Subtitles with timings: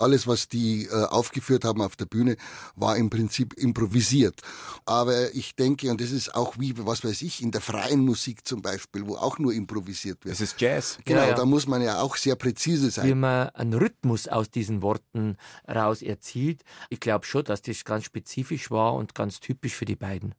[0.00, 2.36] Alles, was die äh, aufgeführt haben auf der Bühne,
[2.76, 4.40] war im Prinzip improvisiert.
[4.86, 8.46] Aber ich denke, und das ist auch wie, was weiß ich, in der freien Musik
[8.46, 10.34] zum Beispiel, wo auch nur improvisiert wird.
[10.34, 10.98] Es ist Jazz.
[11.04, 11.34] Genau, Ja, ja.
[11.34, 13.06] da muss man ja auch sehr präzise sein.
[13.08, 15.36] wie man einen Rhythmus aus diesen Worten
[15.68, 16.62] raus erzielt.
[16.88, 20.34] Ich glaube schon, dass das ganz spezifisch war und ganz typisch für die beiden.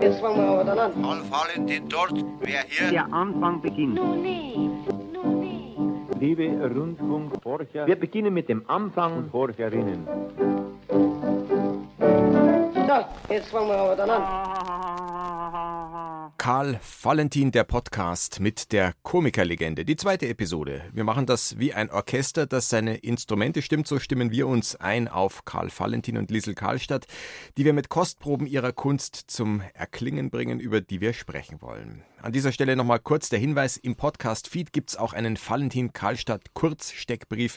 [0.00, 1.02] Jetzt fangen wir aber dann an.
[1.02, 2.90] Karl Valentin dort, wer hier?
[2.90, 3.98] Der Anfang beginnt.
[6.20, 10.06] Liebe Rundfunkforscher, wir beginnen mit dem Anfang und Forscherinnen.
[13.30, 14.24] Jetzt fangen wir aber dann an.
[16.36, 19.86] Karl Valentin, der Podcast mit der Komikerlegende.
[19.86, 20.82] Die zweite Episode.
[20.92, 23.88] Wir machen das wie ein Orchester, das seine Instrumente stimmt.
[23.88, 27.06] So stimmen wir uns ein auf Karl Valentin und Liesel Karlstadt,
[27.56, 32.04] die wir mit Kostproben ihrer Kunst zum Erklingen bringen, über die wir sprechen wollen.
[32.20, 37.56] An dieser Stelle nochmal kurz der Hinweis, im Podcast-Feed gibt's auch einen Valentin Karlstadt Kurzsteckbrief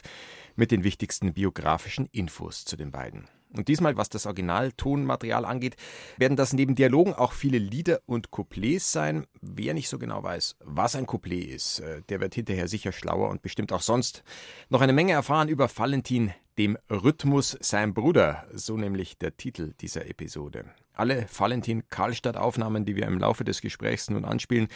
[0.56, 3.28] mit den wichtigsten biografischen Infos zu den beiden.
[3.56, 5.76] Und diesmal, was das Originaltonmaterial angeht,
[6.16, 9.26] werden das neben Dialogen auch viele Lieder und Couplets sein.
[9.40, 13.30] Wer nicht so genau weiß, was ein Couplet ist, äh, der wird hinterher sicher schlauer
[13.30, 14.22] und bestimmt auch sonst
[14.68, 20.06] noch eine Menge erfahren über Valentin, dem Rhythmus sein Bruder, so nämlich der Titel dieser
[20.06, 20.64] Episode.
[20.92, 24.66] Alle Valentin Karlstadt Aufnahmen, die wir im Laufe des Gesprächs nun anspielen,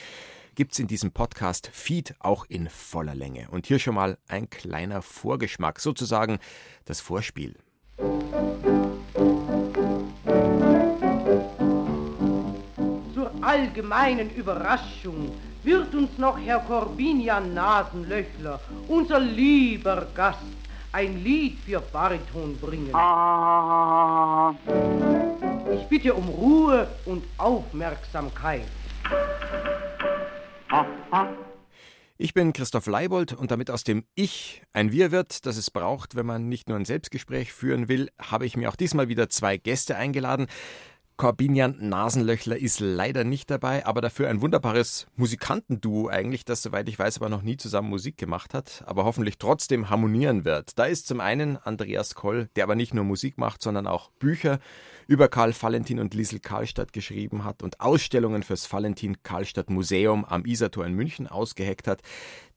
[0.55, 3.49] gibt's in diesem Podcast Feed auch in voller Länge.
[3.51, 6.39] Und hier schon mal ein kleiner Vorgeschmack, sozusagen
[6.85, 7.57] das Vorspiel.
[13.15, 20.39] Zur allgemeinen Überraschung wird uns noch Herr Corbinian Nasenlöchler, unser lieber Gast,
[20.93, 22.93] ein Lied für Bariton bringen.
[25.75, 28.67] Ich bitte um Ruhe und Aufmerksamkeit.
[32.25, 36.15] Ich bin Christoph Leibold und damit aus dem Ich ein Wir wird, das es braucht,
[36.15, 39.57] wenn man nicht nur ein Selbstgespräch führen will, habe ich mir auch diesmal wieder zwei
[39.57, 40.47] Gäste eingeladen.
[41.17, 46.97] Corbinian Nasenlöchler ist leider nicht dabei, aber dafür ein wunderbares Musikantenduo eigentlich, das soweit ich
[46.97, 50.79] weiß aber noch nie zusammen Musik gemacht hat, aber hoffentlich trotzdem harmonieren wird.
[50.79, 54.61] Da ist zum einen Andreas Koll, der aber nicht nur Musik macht, sondern auch Bücher
[55.07, 60.45] über Karl Valentin und Liesel Karlstadt geschrieben hat und Ausstellungen fürs Valentin Karlstadt Museum am
[60.45, 62.03] Isartor in München ausgeheckt hat.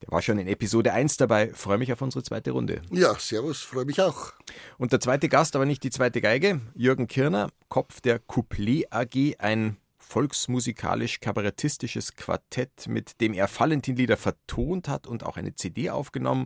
[0.02, 1.52] Der war schon in Episode 1 dabei.
[1.54, 2.82] Freue mich auf unsere zweite Runde.
[2.92, 4.34] Ja, servus, freue mich auch.
[4.78, 9.36] Und der zweite Gast, aber nicht die zweite Geige, Jürgen Kirner, Kopf der Couplet AG,
[9.40, 16.46] ein volksmusikalisch-kabarettistisches Quartett, mit dem er Valentinlieder vertont hat und auch eine CD aufgenommen.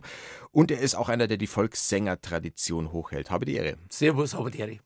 [0.50, 3.30] Und er ist auch einer, der die Volkssänger-Tradition hochhält.
[3.30, 3.76] Habe die Ehre.
[3.90, 4.80] Servus, Haberderi.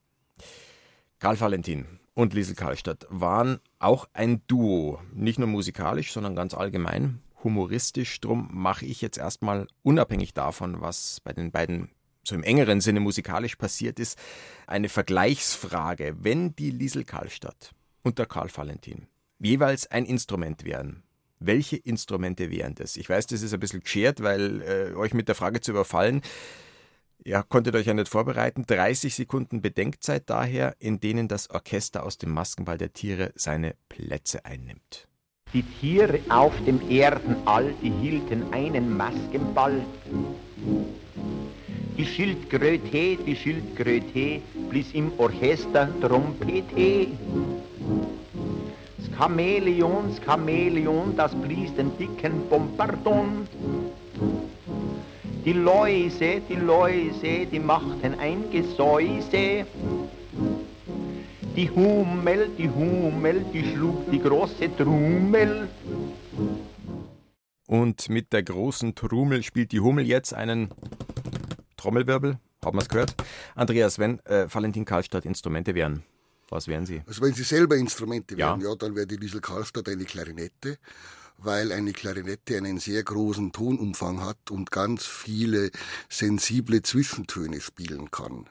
[1.25, 5.01] Karl Valentin und Liesel Karlstadt waren auch ein Duo.
[5.15, 8.21] Nicht nur musikalisch, sondern ganz allgemein humoristisch.
[8.21, 11.89] Drum mache ich jetzt erstmal unabhängig davon, was bei den beiden
[12.25, 14.19] so im engeren Sinne musikalisch passiert ist,
[14.67, 16.15] eine Vergleichsfrage.
[16.21, 17.71] Wenn die Liesel Karlstadt
[18.03, 19.07] und der Karl Valentin
[19.39, 21.05] jeweils ein Instrument wären,
[21.39, 22.99] welche Instrumente wären das?
[22.99, 26.21] Ich weiß, das ist ein bisschen geschert, weil äh, euch mit der Frage zu überfallen.
[27.23, 28.65] Ihr konntet euch ja nicht vorbereiten.
[28.67, 34.45] 30 Sekunden Bedenkzeit daher, in denen das Orchester aus dem Maskenball der Tiere seine Plätze
[34.45, 35.09] einnimmt.
[35.53, 39.83] Die Tiere auf dem Erdenall, die hielten einen Maskenball.
[41.97, 47.07] Die Schildkröte, die Schildkröte, blies im Orchester Trompete.
[48.99, 53.47] Das Chamäleon, das Chamäleon, das blies den dicken Bombardon.
[55.45, 59.67] Die Läuse, die Läuse, die machten ein Gesäuse.
[61.55, 65.69] Die Hummel, die Hummel, die schlug die große Trommel.
[67.67, 70.71] Und mit der großen Trommel spielt die Hummel jetzt einen
[71.77, 72.39] Trommelwirbel.
[72.65, 73.15] Haben wir es gehört?
[73.55, 76.03] Andreas, wenn äh, Valentin Karlstadt Instrumente wären,
[76.49, 77.03] was wären sie?
[77.07, 78.51] Also wenn Sie selber Instrumente Ja.
[78.59, 80.79] wären, ja, dann wäre die Liesel Karlstadt eine Klarinette,
[81.39, 85.71] weil eine Klarinette einen sehr großen Tonumfang hat und ganz viele
[86.09, 88.49] sensible Zwischentöne spielen kann.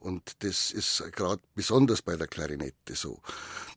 [0.00, 3.20] Und das ist gerade besonders bei der Klarinette so.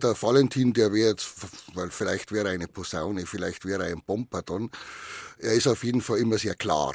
[0.04, 1.34] Der Valentin, der wäre jetzt,
[1.74, 4.70] weil vielleicht wäre er eine Posaune, vielleicht wäre er ein Pompaton,
[5.40, 6.94] er ist auf jeden Fall immer sehr klar.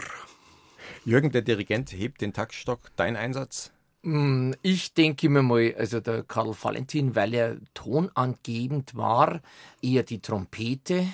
[1.04, 2.80] Jürgen, der Dirigent, hebt den Taktstock.
[2.96, 3.72] Dein Einsatz?
[4.02, 9.40] Mm, Ich denke mir mal, also der Karl Valentin, weil er tonangebend war,
[9.82, 11.06] eher die Trompete.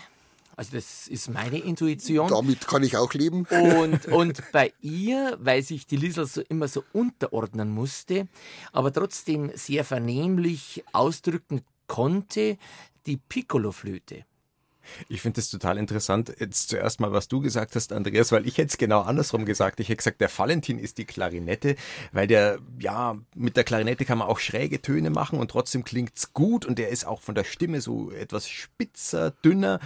[0.62, 2.28] Also das ist meine Intuition.
[2.28, 3.46] Damit kann ich auch leben.
[3.50, 8.28] Und, und bei ihr, weil sich die Liesel so immer so unterordnen musste,
[8.70, 12.58] aber trotzdem sehr vernehmlich ausdrücken konnte,
[13.06, 14.24] die Piccoloflöte.
[15.08, 16.32] Ich finde es total interessant.
[16.38, 19.80] Jetzt zuerst mal, was du gesagt hast, Andreas, weil ich hätte es genau andersrum gesagt.
[19.80, 21.74] Ich hätte gesagt, der Valentin ist die Klarinette,
[22.12, 26.32] weil der, ja, mit der Klarinette kann man auch schräge Töne machen und trotzdem klingt's
[26.32, 29.80] gut und der ist auch von der Stimme so etwas spitzer, dünner.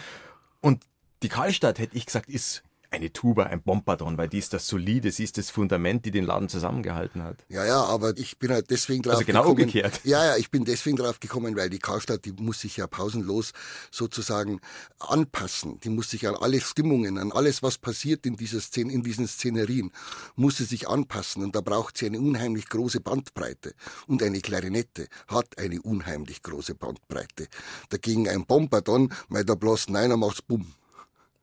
[0.60, 0.84] Und
[1.22, 5.10] die Karlstadt, hätte ich gesagt, ist eine Tuba, ein Bombardon, weil die ist das solide,
[5.10, 7.44] sie ist das Fundament, die den Laden zusammengehalten hat.
[7.48, 9.60] Ja, ja, aber ich bin halt deswegen drauf also genau gekommen.
[9.62, 10.00] umgekehrt.
[10.04, 13.52] Ja, ja, ich bin deswegen drauf gekommen, weil die Karstadt, die muss sich ja pausenlos
[13.90, 14.60] sozusagen
[15.00, 15.80] anpassen.
[15.80, 19.26] Die muss sich an alle Stimmungen, an alles, was passiert in dieser Szene, in diesen
[19.26, 19.90] Szenerien,
[20.36, 21.42] muss sie sich anpassen.
[21.42, 23.74] Und da braucht sie eine unheimlich große Bandbreite.
[24.06, 27.48] Und eine Klarinette hat eine unheimlich große Bandbreite.
[27.88, 30.66] Dagegen ein Bombardon, weil da bloß einer macht's bumm.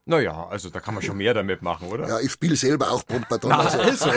[0.05, 2.09] Naja, also da kann man schon mehr damit machen, oder?
[2.09, 3.51] Ja, ich spiele selber auch Bombardon.
[3.51, 4.09] Na, Also,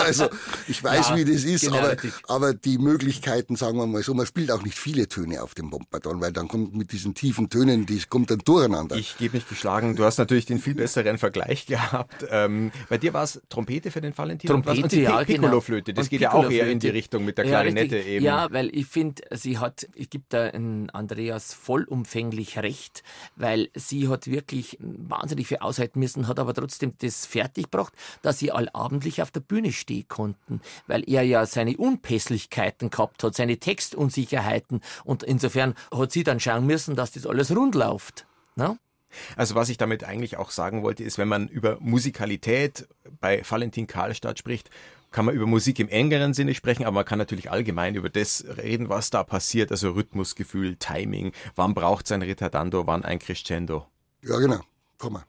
[0.00, 0.28] also
[0.66, 2.12] ich weiß, Ja, wie das ist, genau aber, richtig.
[2.26, 5.70] aber die Möglichkeiten, sagen wir mal so, man spielt auch nicht viele Töne auf dem
[5.70, 8.96] Bombardon, weil dann kommt mit diesen tiefen Tönen, die kommt dann durcheinander.
[8.96, 9.94] Ich gebe mich geschlagen.
[9.94, 12.26] Du hast natürlich den viel besseren Vergleich gehabt.
[12.30, 14.74] Ähm, bei dir war es Trompete für den Valentin und was?
[14.74, 15.42] Trompete, und die ja, genau.
[15.42, 15.94] Piccolo-Flöte.
[15.94, 18.12] Das Und geht ja auch eher in die Richtung mit der Ja, Klarinette richtig.
[18.12, 18.24] eben.
[18.24, 23.04] Ja, weil ich finde, sie hat, ich gebe da in Andreas vollumfänglich recht,
[23.36, 27.92] weil sie hat wirklich wahnsinnig viel aushalten müssen, hat aber trotzdem das fertiggebracht,
[28.22, 33.34] dass sie allabendlich auf der Bühne stehen konnten, weil er ja seine Unpässlichkeiten gehabt hat,
[33.34, 38.26] seine Textunsicherheiten und insofern hat sie dann schauen müssen, dass das alles rund läuft.
[38.56, 38.78] Ne?
[39.36, 42.88] Also was ich damit eigentlich auch sagen wollte, ist, wenn man über Musikalität
[43.20, 44.70] bei Valentin Karlstadt spricht,
[45.10, 48.44] kann man über Musik im engeren Sinne sprechen, aber man kann natürlich allgemein über das
[48.58, 53.86] reden, was da passiert, also Rhythmusgefühl, Timing, wann braucht es ein Ritardando, wann ein Crescendo.
[54.22, 54.60] ja, genau.
[54.98, 55.24] Komm mal.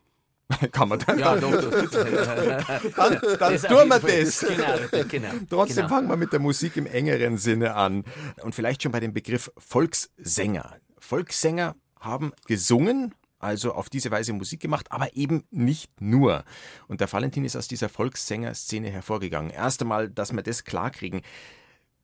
[0.72, 1.20] kann man dann.
[1.20, 1.70] Ja, doch, doch.
[1.70, 4.40] dann dann tun wir das.
[4.40, 5.30] Genau, genau.
[5.50, 5.90] Trotzdem genau.
[5.90, 8.04] fangen wir mit der Musik im engeren Sinne an.
[8.42, 10.78] Und vielleicht schon bei dem Begriff Volkssänger.
[10.98, 16.44] Volkssänger haben gesungen, also auf diese Weise Musik gemacht, aber eben nicht nur.
[16.88, 19.52] Und der Valentin ist aus dieser Volkssänger-Szene hervorgegangen.
[19.52, 21.22] Erst einmal, dass wir das klarkriegen.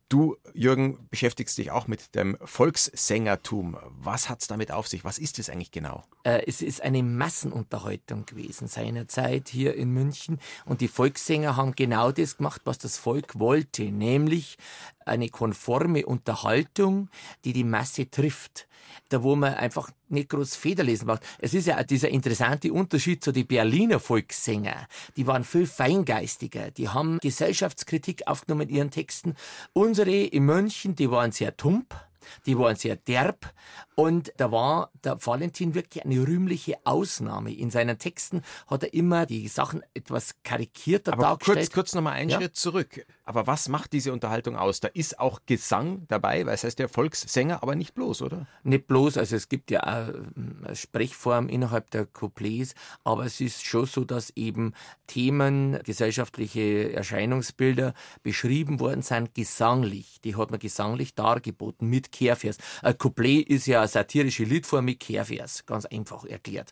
[0.08, 3.76] Du, Jürgen, beschäftigst dich auch mit dem Volkssängertum.
[3.90, 5.04] Was hat's damit auf sich?
[5.04, 6.04] Was ist es eigentlich genau?
[6.24, 10.40] Äh, es ist eine Massenunterhaltung gewesen seinerzeit hier in München.
[10.66, 14.58] Und die Volkssänger haben genau das gemacht, was das Volk wollte, nämlich
[15.06, 17.10] eine konforme Unterhaltung,
[17.44, 18.68] die die Masse trifft.
[19.10, 21.24] Da wo man einfach nicht groß Federlesen macht.
[21.40, 24.88] Es ist ja auch dieser interessante Unterschied zu den Berliner Volkssänger.
[25.18, 26.72] Die waren viel feingeistiger.
[26.72, 29.36] Die haben Gesellschaftskritik aufgenommen in ihren Texten.
[29.74, 31.96] Unsere in München, die waren sehr tump.
[32.46, 33.54] Die waren sehr derb
[33.96, 37.54] und da war der Valentin wirklich eine rühmliche Ausnahme.
[37.54, 41.58] In seinen Texten hat er immer die Sachen etwas karikierter Aber dargestellt.
[41.58, 42.38] kurz, kurz nochmal einen Ja.
[42.40, 43.06] Schritt zurück.
[43.24, 44.80] Aber was macht diese Unterhaltung aus?
[44.82, 48.46] Da ist auch Gesang dabei, weil es heißt ja Volkssänger, aber nicht bloß, oder?
[48.64, 53.66] Nicht bloß, also es gibt ja ähm, eine Sprechform innerhalb der Couplets, aber es ist
[53.66, 54.74] schon so, dass eben
[55.08, 57.94] Themen, gesellschaftliche Erscheinungsbilder
[58.24, 60.20] beschrieben worden sind, gesanglich.
[60.24, 62.58] Die hat man gesanglich dargeboten mit Kehrvers.
[62.82, 66.72] Ein Couplet ist ja eine satirische Liedform mit Kehrvers, ganz einfach erklärt.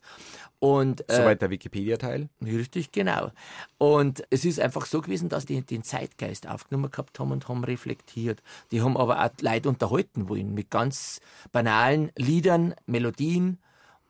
[0.59, 2.29] Und äh, Soweit der Wikipedia-Teil.
[2.41, 3.31] Richtig, genau.
[3.77, 7.65] Und es ist einfach so gewesen, dass die den Zeitgeist aufgenommen gehabt haben und haben
[7.65, 8.41] reflektiert.
[8.71, 11.19] Die haben aber auch Leute unterhalten wollen mit ganz
[11.51, 13.59] banalen Liedern, Melodien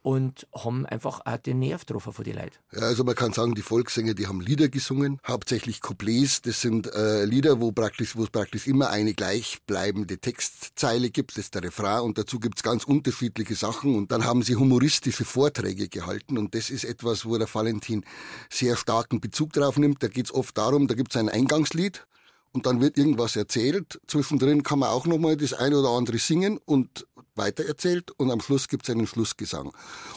[0.04, 2.58] und haben einfach auch den Nerv getroffen von den Leuten.
[2.74, 6.42] Ja, also man kann sagen, die Volkssänger, die haben Lieder gesungen, hauptsächlich Couplets.
[6.42, 11.46] Das sind äh, Lieder, wo praktisch, wo es praktisch immer eine gleichbleibende Textzeile gibt, das
[11.46, 15.88] ist der Refrain und dazu gibt's ganz unterschiedliche Sachen und dann haben sie humoristische Vorträge
[15.88, 18.06] gehalten und das ist etwas, wo der Valentin
[18.50, 20.04] sehr starken Bezug drauf nimmt.
[20.04, 22.06] Da geht's oft darum, da gibt's ein Eingangslied
[22.52, 24.02] und dann wird irgendwas erzählt.
[24.08, 28.68] Zwischendrin kann man auch nochmal das eine oder andere singen und weitererzählt und am Schluss
[28.68, 29.72] gibt's einen Schlussgesang.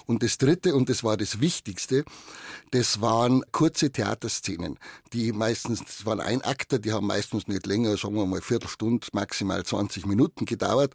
[0.07, 2.05] Und das Dritte, und das war das Wichtigste,
[2.71, 4.79] das waren kurze Theaterszenen,
[5.13, 9.65] die meistens, das waren Einakter, die haben meistens nicht länger, sagen wir mal Viertelstunde, maximal
[9.65, 10.95] 20 Minuten gedauert.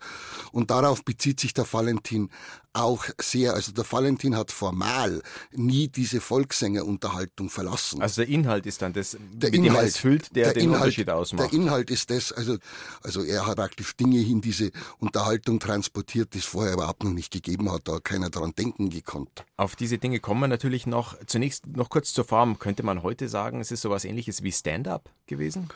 [0.51, 2.29] Und darauf bezieht sich der Valentin
[2.73, 3.53] auch sehr.
[3.53, 8.01] Also der Valentin hat formal nie diese Volkssängerunterhaltung verlassen.
[8.01, 11.09] Also der Inhalt ist dann das, der er Inhalt, es füllt, der, den Inhalt, Unterschied
[11.09, 11.51] ausmacht.
[11.51, 12.57] Der Inhalt ist das, also,
[13.03, 17.31] also er hat praktisch Dinge in diese Unterhaltung transportiert, die es vorher überhaupt noch nicht
[17.31, 19.45] gegeben hat, da hat keiner dran denken gekonnt.
[19.57, 21.15] Auf diese Dinge kommen wir natürlich noch.
[21.25, 22.59] Zunächst noch kurz zur Form.
[22.59, 25.69] Könnte man heute sagen, es ist sowas ähnliches wie Stand-up gewesen?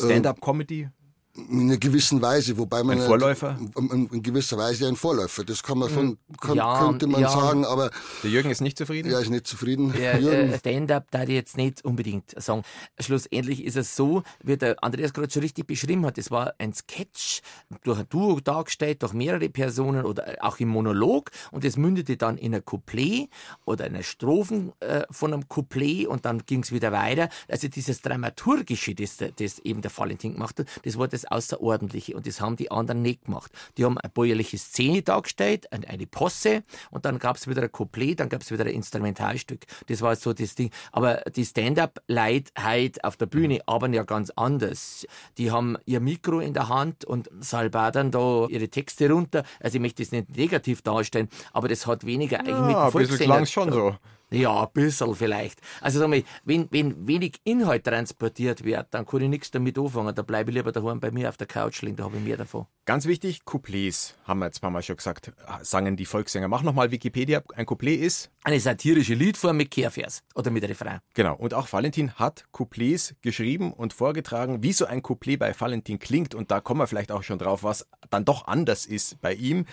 [0.00, 0.88] Stand-up-Comedy?
[1.36, 5.42] In einer gewissen Weise, wobei man ein Vorläufer, in, in, gewisser Weise ein Vorläufer.
[5.42, 7.28] Das kann man schon, kann, ja, könnte man ja.
[7.28, 7.90] sagen, aber
[8.22, 9.10] der Jürgen ist nicht zufrieden.
[9.10, 9.92] Ja, ist nicht zufrieden.
[10.04, 12.62] Äh, Stand-up da ich jetzt nicht unbedingt sagen.
[13.00, 16.18] Schlussendlich ist es so, wie der Andreas gerade schon richtig beschrieben hat.
[16.18, 17.40] Es war ein Sketch
[17.82, 22.38] durch ein Duo dargestellt, durch mehrere Personen oder auch im Monolog und es mündete dann
[22.38, 23.28] in ein Couplet
[23.64, 27.28] oder eine Strophen äh, von einem Couplet und dann ging es wieder weiter.
[27.48, 32.14] Also dieses dramaturgische, das, das eben der Valentin gemacht hat, das war das das Außerordentliche
[32.16, 33.50] und das haben die anderen nicht gemacht.
[33.76, 38.20] Die haben eine bäuerliche Szene dargestellt, eine Posse und dann gab es wieder ein Couplet,
[38.20, 39.64] dann gab es wieder ein Instrumentalstück.
[39.88, 40.70] Das war so das Ding.
[40.92, 45.06] Aber die Stand-up-Leute heute auf der Bühne arbeiten ja ganz anders.
[45.38, 49.44] Die haben ihr Mikro in der Hand und salbadern da ihre Texte runter.
[49.60, 52.92] Also ich möchte das nicht negativ darstellen, aber das hat weniger eigentlich ja, mit dem
[52.92, 53.40] Volkssänger...
[53.40, 53.96] Bisschen schon so.
[54.34, 55.60] Ja, ein bisschen vielleicht.
[55.80, 60.14] Also sag mal, wenn, wenn wenig Inhalt transportiert wird, dann kann ich nichts damit anfangen.
[60.14, 62.36] Da bleibe ich lieber daheim bei mir auf der Couch liegen, da habe ich mehr
[62.36, 62.66] davon.
[62.86, 66.48] Ganz wichtig, Couplets, haben wir jetzt ein paar Mal schon gesagt, sagen die Volkssänger.
[66.48, 67.42] Mach nochmal Wikipedia.
[67.54, 68.30] Ein Couplet ist?
[68.42, 70.98] Eine satirische Liedform mit Kehrvers oder mit Refrain.
[71.14, 71.34] Genau.
[71.36, 76.34] Und auch Valentin hat Couplets geschrieben und vorgetragen, wie so ein Couplet bei Valentin klingt.
[76.34, 79.64] Und da kommen wir vielleicht auch schon drauf, was dann doch anders ist bei ihm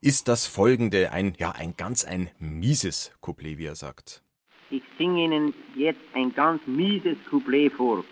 [0.00, 4.22] ist das folgende, ein, ja, ein ganz ein mieses Couplet, wie er sagt.
[4.70, 8.04] Ich singe Ihnen jetzt ein ganz mieses Couplet vor.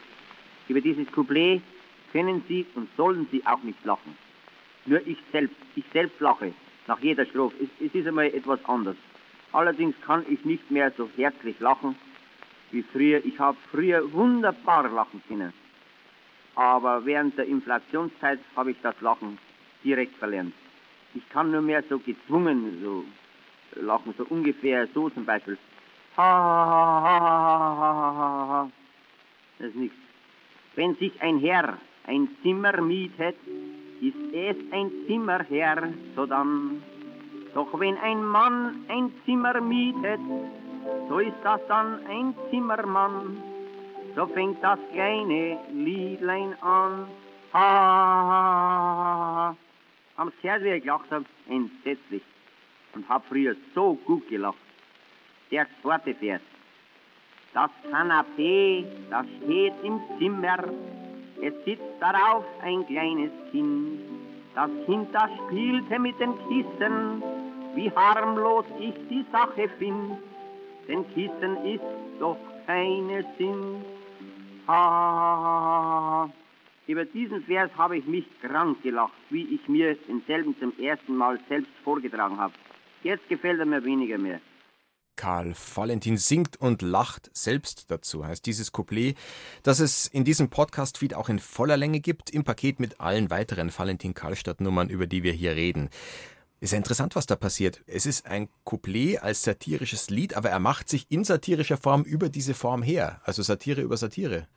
[0.68, 1.62] Über dieses Couplet
[2.12, 4.16] können Sie und sollen Sie auch nicht lachen.
[4.85, 6.52] Nur ich selbst, ich selbst lache
[6.87, 7.57] nach jeder Strophe.
[7.62, 8.97] Es, es ist einmal etwas anders.
[9.52, 11.97] Allerdings kann ich nicht mehr so herzlich lachen
[12.71, 13.25] wie früher.
[13.25, 15.54] Ich habe früher wunderbar lachen können.
[16.54, 19.38] Aber während der Inflationszeit habe ich das Lachen
[19.85, 20.52] direkt verlernt.
[21.19, 23.05] Ich kann nur mehr so gezwungen so
[23.81, 25.59] lachen, so ungefähr so zum Beispiel.
[26.17, 28.71] Ha, ha, ha, ha, ha, ha, ha.
[29.59, 29.97] Das ist nichts.
[30.77, 33.37] Wenn sich ein Herr ein Zimmer mietet,
[34.01, 36.83] ist es ein Zimmerherr, so dann.
[37.53, 40.21] Doch wenn ein Mann ein Zimmer mietet,
[41.09, 43.43] so ist das dann ein Zimmermann.
[44.15, 47.09] So fängt das kleine Liedlein an.
[47.53, 49.57] Ha, ha, ha, ha
[50.19, 52.23] am Kerl, wie ich gelacht habe, entsetzlich.
[52.95, 54.59] Und hab früher so gut gelacht.
[55.51, 56.43] Der zweite Vers.
[57.55, 60.59] Das Kanapee, das steht im Zimmer.
[61.41, 64.01] Es sitzt darauf ein kleines Kind.
[64.55, 67.23] Das Kind, das spielte mit den Kissen,
[67.75, 70.19] wie harmlos ich die Sache find.
[70.89, 71.85] Denn Kissen ist
[72.19, 73.85] doch keine Sinn.
[74.67, 76.48] Ha, ha, ha, ha.
[76.88, 81.38] Über diesen Vers habe ich mich krank gelacht, wie ich mir denselben zum ersten Mal
[81.47, 82.54] selbst vorgetragen habe.
[83.02, 84.40] Jetzt gefällt er mir weniger mehr.
[85.14, 89.18] Karl Valentin singt und lacht selbst dazu, heißt dieses Couplet,
[89.62, 93.71] das es in diesem Podcast-Feed auch in voller Länge gibt, im Paket mit allen weiteren
[93.76, 95.90] Valentin Karlstadt-Nummern, über die wir hier reden.
[96.61, 97.83] Ist ja interessant, was da passiert.
[97.87, 102.30] Es ist ein Couplet als satirisches Lied, aber er macht sich in satirischer Form über
[102.30, 104.49] diese Form her, also Satire über Satire.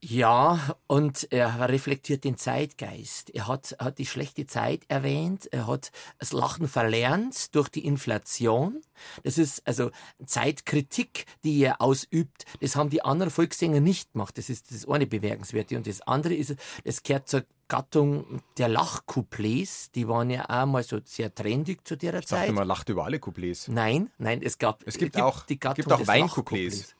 [0.00, 3.30] Ja, und er reflektiert den Zeitgeist.
[3.30, 5.48] Er hat, hat die schlechte Zeit erwähnt.
[5.50, 8.80] Er hat das Lachen verlernt durch die Inflation.
[9.24, 9.90] Das ist also
[10.24, 12.44] Zeitkritik, die er ausübt.
[12.60, 14.38] Das haben die anderen Volkssänger nicht gemacht.
[14.38, 15.76] Das ist das eine Bemerkenswerte.
[15.76, 20.82] Und das andere ist, es gehört zur Gattung der Lachcouplets, die waren ja auch mal
[20.82, 22.38] so sehr trendig zu der ich Zeit.
[22.38, 23.68] Ich dachte, man lacht über alle Couplets.
[23.68, 26.94] Nein, nein, es gab es gibt, gibt auch die Gattung gibt auch Weincouplets.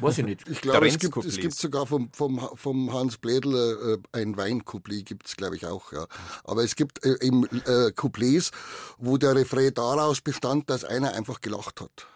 [0.00, 0.48] Weiß ich nicht.
[0.48, 5.06] Ich glaube, es gibt, es gibt sogar vom, vom, vom Hans Blädel äh, ein Weincouplet,
[5.06, 5.92] gibt es, glaube ich, auch.
[5.92, 6.06] Ja.
[6.44, 8.50] Aber es gibt äh, eben äh, Couplets,
[8.98, 12.06] wo der Refrain daraus bestand, dass einer einfach gelacht hat.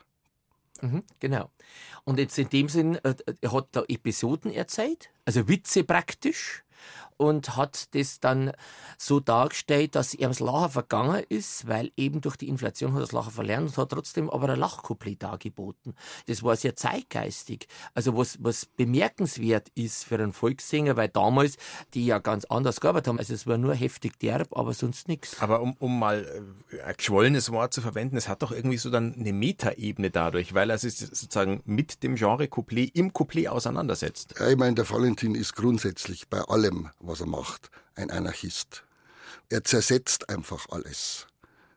[0.81, 1.51] Mhm, genau.
[2.05, 6.65] Und jetzt in dem Sinn, äh, er hat da Episoden erzählt, also Witze praktisch
[7.19, 8.53] und hat das dann
[8.97, 13.13] so dargestellt, dass ihm das Lachen vergangen ist, weil eben durch die Inflation hat das
[13.13, 15.95] Lachen verlernt und hat trotzdem aber ein Lachcouplet dargeboten.
[16.27, 17.69] Das war sehr zeitgeistig.
[17.95, 21.59] Also was, was bemerkenswert ist für einen Volkssänger, weil damals
[21.95, 23.19] die ja ganz anders gearbeitet haben.
[23.19, 25.41] Also es war nur heftig derb, aber sonst nichts.
[25.41, 26.25] Aber um, um mal
[26.73, 30.55] äh, ein geschwollenes Wort zu verwenden, es hat doch irgendwie so dann eine Metaebene dadurch,
[30.55, 34.35] weil er sich sozusagen mit dem Genre Couplet im Couplet auseinandersetzt.
[34.39, 38.85] Ja, ich meine, der Valentin ist grundsätzlich bei allem, was er macht, ein Anarchist.
[39.49, 41.27] Er zersetzt einfach alles.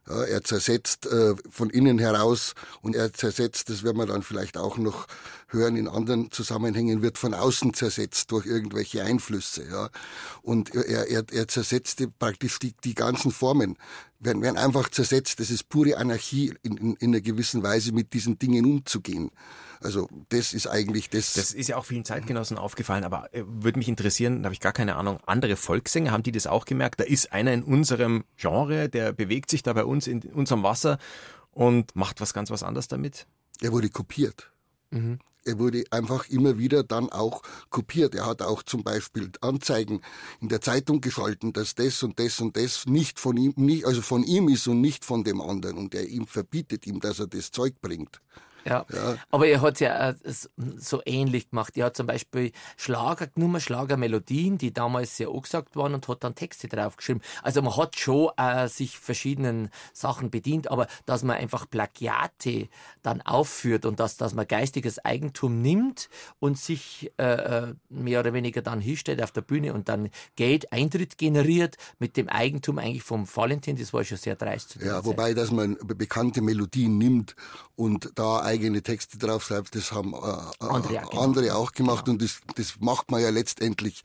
[0.10, 4.58] Ja, er zersetzt äh, von innen heraus und er zersetzt, das werden wir dann vielleicht
[4.58, 5.06] auch noch
[5.48, 9.64] hören in anderen Zusammenhängen, wird von außen zersetzt durch irgendwelche Einflüsse.
[9.70, 9.90] Ja.
[10.42, 13.78] Und er, er, er zersetzte praktisch die, die ganzen Formen,
[14.20, 15.40] werden, werden einfach zersetzt.
[15.40, 19.30] Das ist pure Anarchie, in, in, in einer gewissen Weise mit diesen Dingen umzugehen.
[19.82, 21.34] Also das ist eigentlich das.
[21.34, 24.60] Das ist ja auch vielen Zeitgenossen aufgefallen, aber äh, würde mich interessieren, da habe ich
[24.60, 27.00] gar keine Ahnung, andere Volkssänger, haben die das auch gemerkt?
[27.00, 31.00] Da ist einer in unserem Genre, der bewegt sich da bei uns in unserem Wasser
[31.52, 33.26] und macht was ganz was anderes damit?
[33.60, 34.52] Er wurde kopiert.
[34.92, 35.20] Mhm.
[35.44, 38.14] Er wurde einfach immer wieder dann auch kopiert.
[38.14, 40.02] Er hat auch zum Beispiel Anzeigen
[40.40, 44.04] in der Zeitung geschalten, dass das und das und das nicht von ihm, nicht, also
[44.04, 45.80] von ihm ist und nicht von dem anderen.
[45.80, 48.22] Und er ihm verbietet ihm, dass er das Zeug bringt.
[48.66, 48.86] Ja.
[48.94, 49.18] ja.
[49.32, 50.16] Aber er hat es ja äh,
[50.78, 51.76] so ähnlich gemacht.
[51.78, 56.36] Er hat zum Beispiel Schlager genommen, Schlagermelodien, die damals sehr angesagt waren und hat dann
[56.36, 57.22] Texte draufgeschrieben.
[57.44, 62.70] Also man hat schon äh, sich verschiedenen Sachen bedient, aber dass man einfach Plagiate
[63.02, 68.34] dann aufführt und dass, dass man geistiges Eigentum nimmt und sich äh, äh mehr oder
[68.34, 73.04] weniger dann hinstellt auf der Bühne und dann Geld, Eintritt generiert mit dem Eigentum eigentlich
[73.04, 74.78] vom Valentin, das war schon sehr dreist.
[74.82, 75.06] Ja, Zeit.
[75.06, 77.36] wobei, dass man bekannte Melodien nimmt
[77.76, 82.14] und da eigene Texte draufschreibt, das haben äh, äh andere, auch andere auch gemacht genau.
[82.16, 84.04] und das, das macht man ja letztendlich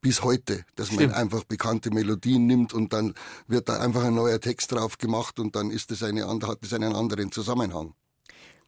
[0.00, 1.12] bis heute, dass Stimmt.
[1.12, 3.14] man einfach bekannte Melodien nimmt und dann
[3.46, 6.58] wird da einfach ein neuer Text drauf gemacht und dann ist das eine andere, hat
[6.62, 7.94] das einen anderen Zusammenhang.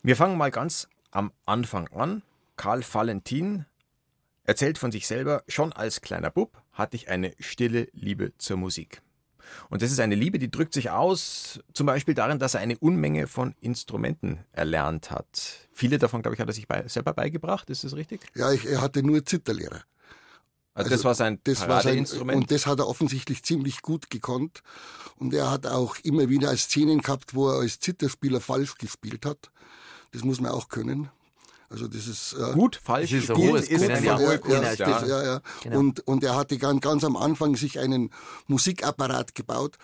[0.02, 2.23] Wir fangen mal ganz am Anfang an.
[2.56, 3.66] Karl Valentin
[4.45, 9.02] erzählt von sich selber, schon als kleiner Bub hatte ich eine stille Liebe zur Musik.
[9.68, 12.78] Und das ist eine Liebe, die drückt sich aus, zum Beispiel darin, dass er eine
[12.78, 15.68] Unmenge von Instrumenten erlernt hat.
[15.72, 18.20] Viele davon, glaube ich, hat er sich bei, selber beigebracht, ist das richtig?
[18.34, 19.82] Ja, ich, er hatte nur Zitterlehrer.
[20.76, 24.62] Also, das war sein das war sein, Und das hat er offensichtlich ziemlich gut gekonnt.
[25.16, 29.50] Und er hat auch immer wieder Szenen gehabt, wo er als Zitterspieler falsch gespielt hat.
[30.12, 31.08] Das muss man auch können.
[31.68, 35.04] Also das ist äh, gut, falsch ist ein hohes ist eine ja, hohe Kunst, ja,
[35.04, 35.25] ja.
[35.25, 35.78] ja, Genau.
[35.78, 38.11] Und, und er hatte ganz, ganz am Anfang sich einen
[38.46, 39.76] Musikapparat gebaut,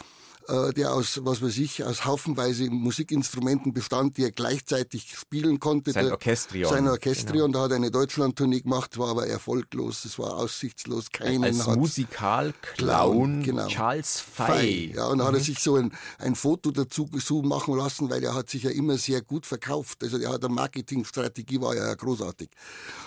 [0.48, 5.92] äh, der aus, was weiß ich, aus haufenweise Musikinstrumenten bestand, die er gleichzeitig spielen konnte.
[5.92, 6.70] Sein Orchestrion.
[6.70, 7.58] Sein Orchestrion, genau.
[7.58, 11.78] da hat er eine Deutschlandtournee gemacht, war aber erfolglos, es war aussichtslos, keinen Als hat.
[11.78, 13.66] Musikalclown genau.
[13.68, 14.92] Charles Fay.
[14.94, 15.28] Ja, und da mhm.
[15.28, 15.44] hat er mhm.
[15.44, 17.08] sich so ein, ein Foto dazu
[17.42, 20.02] machen lassen, weil er hat sich ja immer sehr gut verkauft.
[20.02, 22.50] Also er hat eine Marketingstrategie, war ja großartig.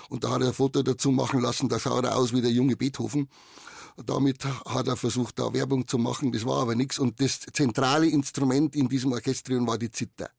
[0.10, 2.52] Und da hat er ein Foto dazu machen lassen, da schaut er aus wie der
[2.52, 3.30] junge Beethoven.
[4.04, 6.32] Damit hat er versucht, da Werbung zu machen.
[6.32, 7.00] Das war aber nichts.
[7.00, 10.30] Und das zentrale Instrument in diesem Orchestrion war die Zither.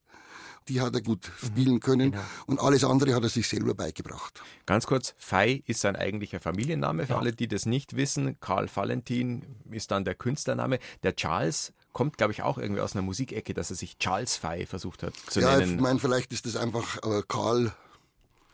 [0.69, 1.47] Die hat er gut mhm.
[1.47, 2.25] spielen können genau.
[2.47, 4.43] und alles andere hat er sich selber beigebracht.
[4.67, 7.07] Ganz kurz, Fei ist sein eigentlicher Familienname.
[7.07, 7.19] Für ja.
[7.21, 10.81] alle, die das nicht wissen, Karl Valentin ist dann der Künstlername.
[11.05, 14.67] Der Charles kommt, glaube ich, auch irgendwie aus einer Musikecke, dass er sich Charles Fei
[14.67, 15.71] versucht hat zu ja, nennen.
[15.71, 17.73] Ja, ich meine, vielleicht ist das einfach äh, Karl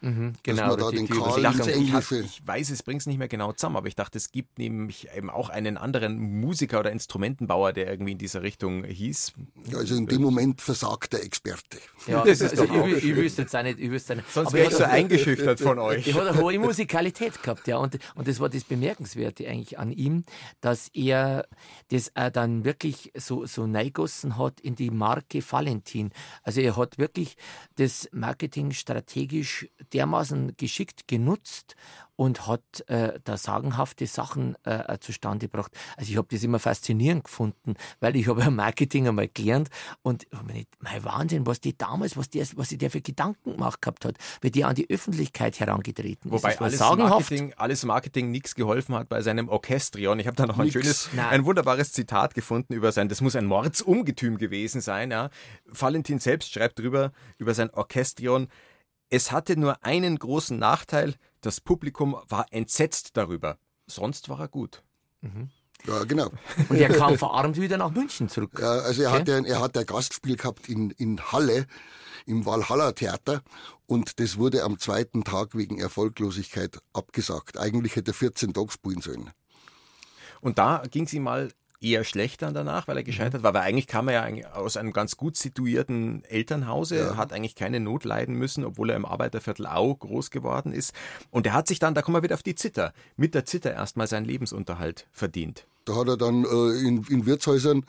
[0.02, 3.18] Mhm, genau, da den Karl ich, dachte, ich, hab, ich weiß, es bringt es nicht
[3.18, 6.90] mehr genau zusammen, aber ich dachte, es gibt nämlich eben auch einen anderen Musiker oder
[6.90, 9.32] Instrumentenbauer, der irgendwie in dieser Richtung hieß.
[9.66, 11.78] Ja, also in dem Moment versagt der Experte.
[12.08, 14.28] Ja, das ist also ich, ich wüsste jetzt auch nicht, ich wüsste nicht.
[14.32, 16.04] Sonst wäre ich so eingeschüchtert von euch.
[16.04, 19.92] Ich hatte eine hohe Musikalität gehabt, ja, und, und das war das Bemerkenswerte eigentlich an
[19.92, 20.24] ihm,
[20.60, 21.46] dass er
[21.90, 26.10] das auch dann wirklich so, so neigossen hat in die Marke Valentin.
[26.42, 27.36] Also er hat wirklich
[27.76, 31.76] das Marketing strategisch dermaßen geschickt genutzt
[32.16, 35.72] und hat äh, da sagenhafte Sachen äh, zustande gebracht.
[35.96, 39.70] Also ich habe das immer faszinierend gefunden, weil ich habe ja Marketing einmal gelernt
[40.02, 43.80] und ich mein Wahnsinn, was die damals, was der, was sie der für Gedanken gemacht
[43.80, 46.60] gehabt hat, wie die an die Öffentlichkeit herangetreten Wobei ist.
[46.60, 47.30] Wobei alles sagenhaft.
[47.30, 50.18] Marketing, alles Marketing nichts geholfen hat bei seinem Orchestrion.
[50.20, 50.74] Ich habe da noch ein nix.
[50.74, 51.26] schönes, Nein.
[51.28, 55.10] ein wunderbares Zitat gefunden über sein, das muss ein Mordsungetüm gewesen sein.
[55.10, 55.30] Ja.
[55.66, 58.48] Valentin selbst schreibt drüber über sein Orchestrion.
[59.12, 63.58] Es hatte nur einen großen Nachteil, das Publikum war entsetzt darüber.
[63.86, 64.82] Sonst war er gut.
[65.20, 65.50] Mhm.
[65.86, 66.30] Ja, genau.
[66.70, 68.58] Und er kam verarmt wieder nach München zurück.
[68.58, 69.34] Ja, also er, okay.
[69.34, 71.66] hat, er hat ein Gastspiel gehabt in, in Halle,
[72.24, 73.42] im Valhalla Theater
[73.84, 77.58] und das wurde am zweiten Tag wegen Erfolglosigkeit abgesagt.
[77.58, 79.30] Eigentlich hätte er 14 Tage spielen sollen.
[80.40, 83.54] Und da ging es ihm mal eher schlecht dann danach, weil er gescheitert war.
[83.54, 87.16] Weil eigentlich kam er ja aus einem ganz gut situierten Elternhause, ja.
[87.16, 90.94] hat eigentlich keine Not leiden müssen, obwohl er im Arbeiterviertel Au groß geworden ist.
[91.30, 93.72] Und er hat sich dann, da kommen wir wieder auf die Zither, mit der Zither
[93.72, 95.66] erstmal seinen Lebensunterhalt verdient.
[95.84, 97.84] Da hat er dann äh, in, in Wirtshäusern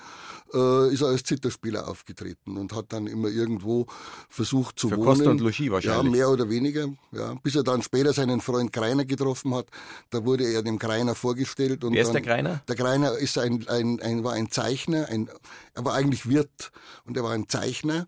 [0.53, 3.87] äh, ist er als Zitterspieler aufgetreten und hat dann immer irgendwo
[4.29, 5.05] versucht zu Für wohnen.
[5.05, 6.05] Kost und Logis wahrscheinlich.
[6.05, 6.87] Ja, mehr oder weniger.
[7.11, 9.67] Ja, bis er dann später seinen Freund Greiner getroffen hat.
[10.09, 11.83] Da wurde er dem Greiner vorgestellt.
[11.83, 12.61] Und Wer ist der Greiner?
[12.67, 15.09] Der Greiner ist ein, ein, ein, war ein Zeichner.
[15.09, 15.29] Ein,
[15.73, 16.71] er war eigentlich Wirt
[17.05, 18.07] und er war ein Zeichner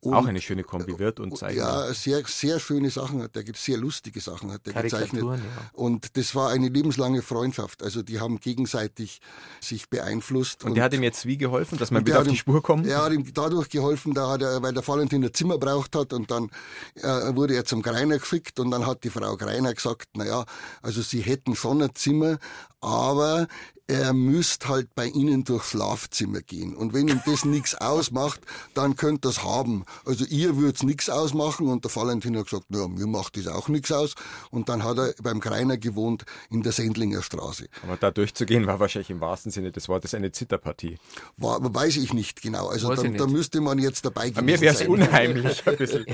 [0.00, 1.58] Und, auch eine schöne Kombi wird und zeichnet.
[1.58, 5.24] Ja, sehr, sehr schöne Sachen hat er, gibt sehr lustige Sachen hat er gezeichnet.
[5.24, 5.38] Ja.
[5.72, 7.82] Und das war eine lebenslange Freundschaft.
[7.82, 9.20] Also die haben gegenseitig
[9.60, 10.62] sich beeinflusst.
[10.62, 12.86] Und, und der hat ihm jetzt wie geholfen, dass man wieder auf die Spur kommt?
[12.86, 16.12] Er hat ihm dadurch geholfen, da hat er, weil der Valentin ein Zimmer braucht hat
[16.12, 16.48] und dann
[16.94, 20.44] äh, wurde er zum Greiner geschickt und dann hat die Frau Greiner gesagt, naja,
[20.80, 22.38] also sie hätten schon ein Zimmer,
[22.80, 23.48] aber
[23.90, 26.76] er müsste halt bei ihnen durchs Schlafzimmer gehen.
[26.76, 28.40] Und wenn ihm das nichts ausmacht,
[28.74, 29.84] dann könnt ihr es haben.
[30.04, 31.68] Also ihr würd's nichts ausmachen.
[31.68, 34.14] Und der Valentin hat gesagt, naja, mir macht das auch nichts aus.
[34.50, 37.68] Und dann hat er beim Kreiner gewohnt in der Sendlinger Straße.
[37.82, 40.98] Aber da durchzugehen war wahrscheinlich im wahrsten Sinne des Wortes eine Zitterpartie.
[41.38, 42.68] War, weiß ich nicht genau.
[42.68, 44.44] Also da, da, müsste man jetzt dabei gehen.
[44.44, 46.04] Mir wäre es unheimlich ein bisschen.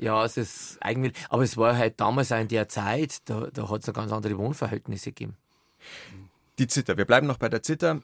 [0.00, 3.70] ja, es ist eigentlich, aber es war halt damals auch in der Zeit, da, da
[3.70, 5.36] hat es ganz andere Wohnverhältnisse gegeben.
[6.58, 6.96] Die Zither.
[6.96, 8.00] Wir bleiben noch bei der Zither.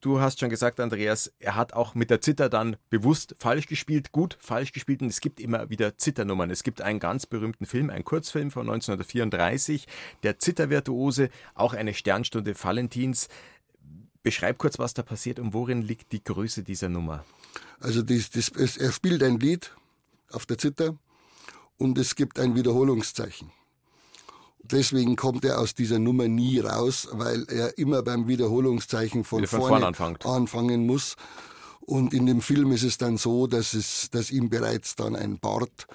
[0.00, 4.12] Du hast schon gesagt, Andreas, er hat auch mit der Zither dann bewusst falsch gespielt,
[4.12, 6.50] gut falsch gespielt und es gibt immer wieder Zitternummern.
[6.50, 9.86] Es gibt einen ganz berühmten Film, einen Kurzfilm von 1934,
[10.22, 13.28] der Zittervirtuose, auch eine Sternstunde Valentins.
[14.22, 17.24] Beschreib kurz, was da passiert und worin liegt die Größe dieser Nummer.
[17.80, 19.74] Also das, das, er spielt ein Lied
[20.30, 20.96] auf der Zither
[21.78, 23.50] und es gibt ein Wiederholungszeichen.
[24.72, 29.60] Deswegen kommt er aus dieser Nummer nie raus, weil er immer beim Wiederholungszeichen von, von
[29.60, 31.16] vorne, vorne anfangen muss.
[31.80, 35.38] Und in dem Film ist es dann so, dass, es, dass ihm bereits dann ein
[35.38, 35.86] Bart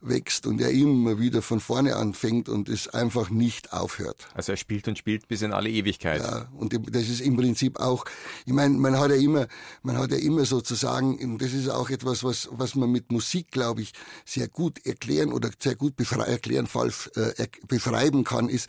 [0.00, 4.28] wächst und er immer wieder von vorne anfängt und es einfach nicht aufhört.
[4.34, 6.22] Also er spielt und spielt bis in alle Ewigkeit.
[6.22, 8.04] Ja, und das ist im Prinzip auch,
[8.46, 9.46] ich meine, man hat ja immer,
[9.82, 13.82] man hat ja immer sozusagen, das ist auch etwas, was, was man mit Musik, glaube
[13.82, 13.92] ich,
[14.24, 18.68] sehr gut erklären oder sehr gut erklären, falsch äh, beschreiben kann, ist,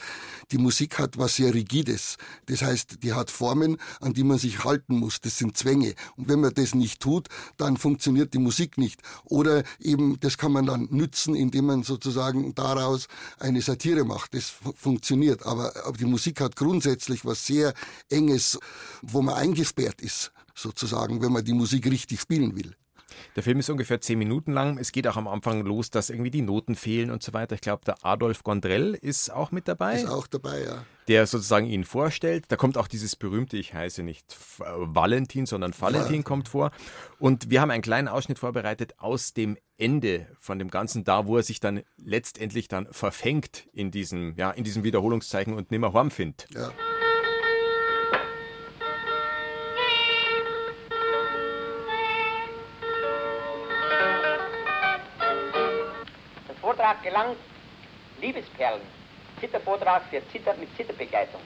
[0.51, 2.17] die Musik hat was sehr Rigides.
[2.47, 5.21] Das heißt, die hat Formen, an die man sich halten muss.
[5.21, 5.95] Das sind Zwänge.
[6.17, 9.01] Und wenn man das nicht tut, dann funktioniert die Musik nicht.
[9.25, 13.07] Oder eben, das kann man dann nützen nutzen, indem man sozusagen daraus
[13.39, 14.33] eine Satire macht.
[14.33, 15.45] Das funktioniert.
[15.45, 17.73] Aber, aber die Musik hat grundsätzlich was sehr
[18.09, 18.59] Enges,
[19.01, 22.75] wo man eingesperrt ist, sozusagen, wenn man die Musik richtig spielen will.
[23.35, 24.77] Der Film ist ungefähr zehn Minuten lang.
[24.77, 27.55] Es geht auch am Anfang los, dass irgendwie die Noten fehlen und so weiter.
[27.55, 29.95] Ich glaube, der Adolf Gondrell ist auch mit dabei.
[29.95, 30.85] Ist auch dabei, ja.
[31.07, 32.45] Der sozusagen ihn vorstellt.
[32.49, 36.21] Da kommt auch dieses berühmte, ich heiße nicht Valentin, sondern Valentin ja.
[36.21, 36.71] kommt vor.
[37.19, 41.37] Und wir haben einen kleinen Ausschnitt vorbereitet aus dem Ende von dem Ganzen, da wo
[41.37, 46.11] er sich dann letztendlich dann verfängt in diesem, ja, in diesem Wiederholungszeichen und nimmer Horn
[46.11, 46.47] findet.
[46.53, 46.71] Ja.
[57.11, 57.37] Gelangt
[58.21, 58.81] Liebesperlen.
[59.39, 61.41] Zittervortrag für Zitter mit Zitterbegleitung.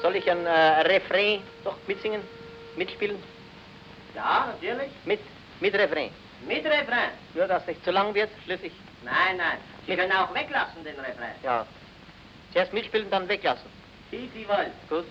[0.00, 2.22] Soll ich ein äh, Refrain doch mitsingen?
[2.76, 3.22] Mitspielen?
[4.14, 4.90] Ja, natürlich.
[5.04, 5.20] Mit,
[5.60, 6.10] mit Refrain.
[6.46, 7.10] Mit Refrain?
[7.34, 8.72] Nur, dass es nicht zu lang wird, schließlich.
[9.04, 9.58] Nein, nein.
[9.86, 11.34] Sie können auch weglassen, den Refrain.
[11.42, 11.66] Ja.
[12.52, 13.68] Zuerst mitspielen, dann weglassen.
[14.10, 14.72] Wie Sie wollen.
[14.88, 15.04] Gut.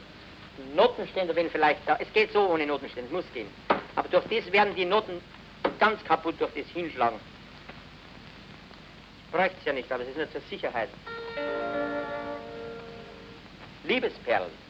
[0.75, 1.97] Notenstände wenn vielleicht da.
[1.99, 3.47] Es geht so ohne Notenstände, es muss gehen.
[3.95, 5.21] Aber durch das werden die Noten
[5.79, 7.19] ganz kaputt durch das Hinschlagen.
[9.31, 10.89] Bräuchte es ja nicht, aber es ist nur zur Sicherheit.
[13.83, 14.60] Liebesperlen.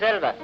[0.00, 0.34] Selber.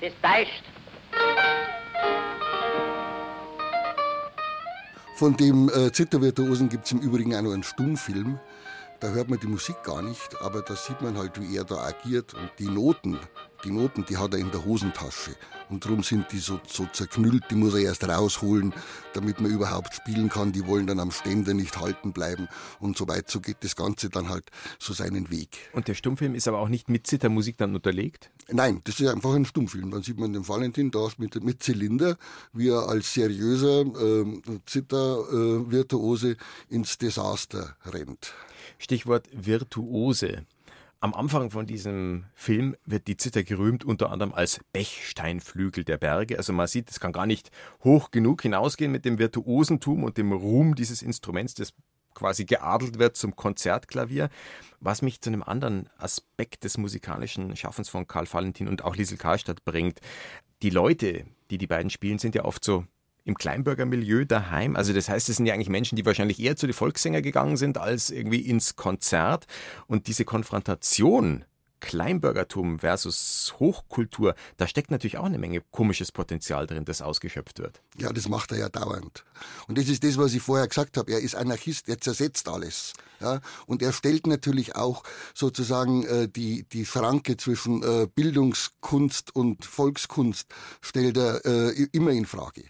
[0.00, 0.62] Das täuscht.
[5.16, 8.40] Von dem äh, Zittervirtuosen gibt es im Übrigen auch noch einen Stummfilm.
[9.00, 11.76] Da hört man die Musik gar nicht, aber da sieht man halt, wie er da
[11.76, 12.34] agiert.
[12.34, 13.18] Und die Noten,
[13.64, 15.34] die Noten, die hat er in der Hosentasche.
[15.70, 18.74] Und darum sind die so, so zerknüllt, die muss er erst rausholen,
[19.14, 20.52] damit man überhaupt spielen kann.
[20.52, 22.46] Die wollen dann am Ständer nicht halten bleiben.
[22.78, 25.70] Und so weit, so geht das Ganze dann halt so seinen Weg.
[25.72, 28.30] Und der Stummfilm ist aber auch nicht mit Zittermusik dann unterlegt?
[28.50, 29.90] Nein, das ist einfach ein Stummfilm.
[29.92, 32.18] Dann sieht man den Valentin da mit, mit Zylinder,
[32.52, 36.36] wie er als seriöser äh, Zittervirtuose äh,
[36.68, 38.34] ins Desaster rennt.
[38.80, 40.46] Stichwort Virtuose.
[41.00, 46.38] Am Anfang von diesem Film wird die Zither gerühmt, unter anderem als Bechsteinflügel der Berge.
[46.38, 47.50] Also man sieht, es kann gar nicht
[47.84, 51.74] hoch genug hinausgehen mit dem Virtuosentum und dem Ruhm dieses Instruments, das
[52.14, 54.30] quasi geadelt wird zum Konzertklavier.
[54.80, 59.18] Was mich zu einem anderen Aspekt des musikalischen Schaffens von Karl Valentin und auch Liesel
[59.18, 60.00] Karlstadt bringt.
[60.62, 62.86] Die Leute, die die beiden spielen, sind ja oft so
[63.30, 64.76] im Kleinbürgermilieu daheim.
[64.76, 67.56] Also das heißt, es sind ja eigentlich Menschen, die wahrscheinlich eher zu den Volkssänger gegangen
[67.56, 69.46] sind als irgendwie ins Konzert.
[69.86, 71.44] Und diese Konfrontation
[71.80, 77.80] Kleinbürgertum versus Hochkultur, da steckt natürlich auch eine Menge komisches Potenzial drin, das ausgeschöpft wird.
[77.96, 79.24] Ja, das macht er ja dauernd.
[79.66, 81.10] Und das ist das, was ich vorher gesagt habe.
[81.10, 82.92] Er ist Anarchist, er zersetzt alles.
[83.20, 83.40] Ja?
[83.66, 85.02] Und er stellt natürlich auch
[85.34, 90.48] sozusagen äh, die, die Schranke zwischen äh, Bildungskunst und Volkskunst,
[90.82, 92.64] stellt er äh, immer in Frage.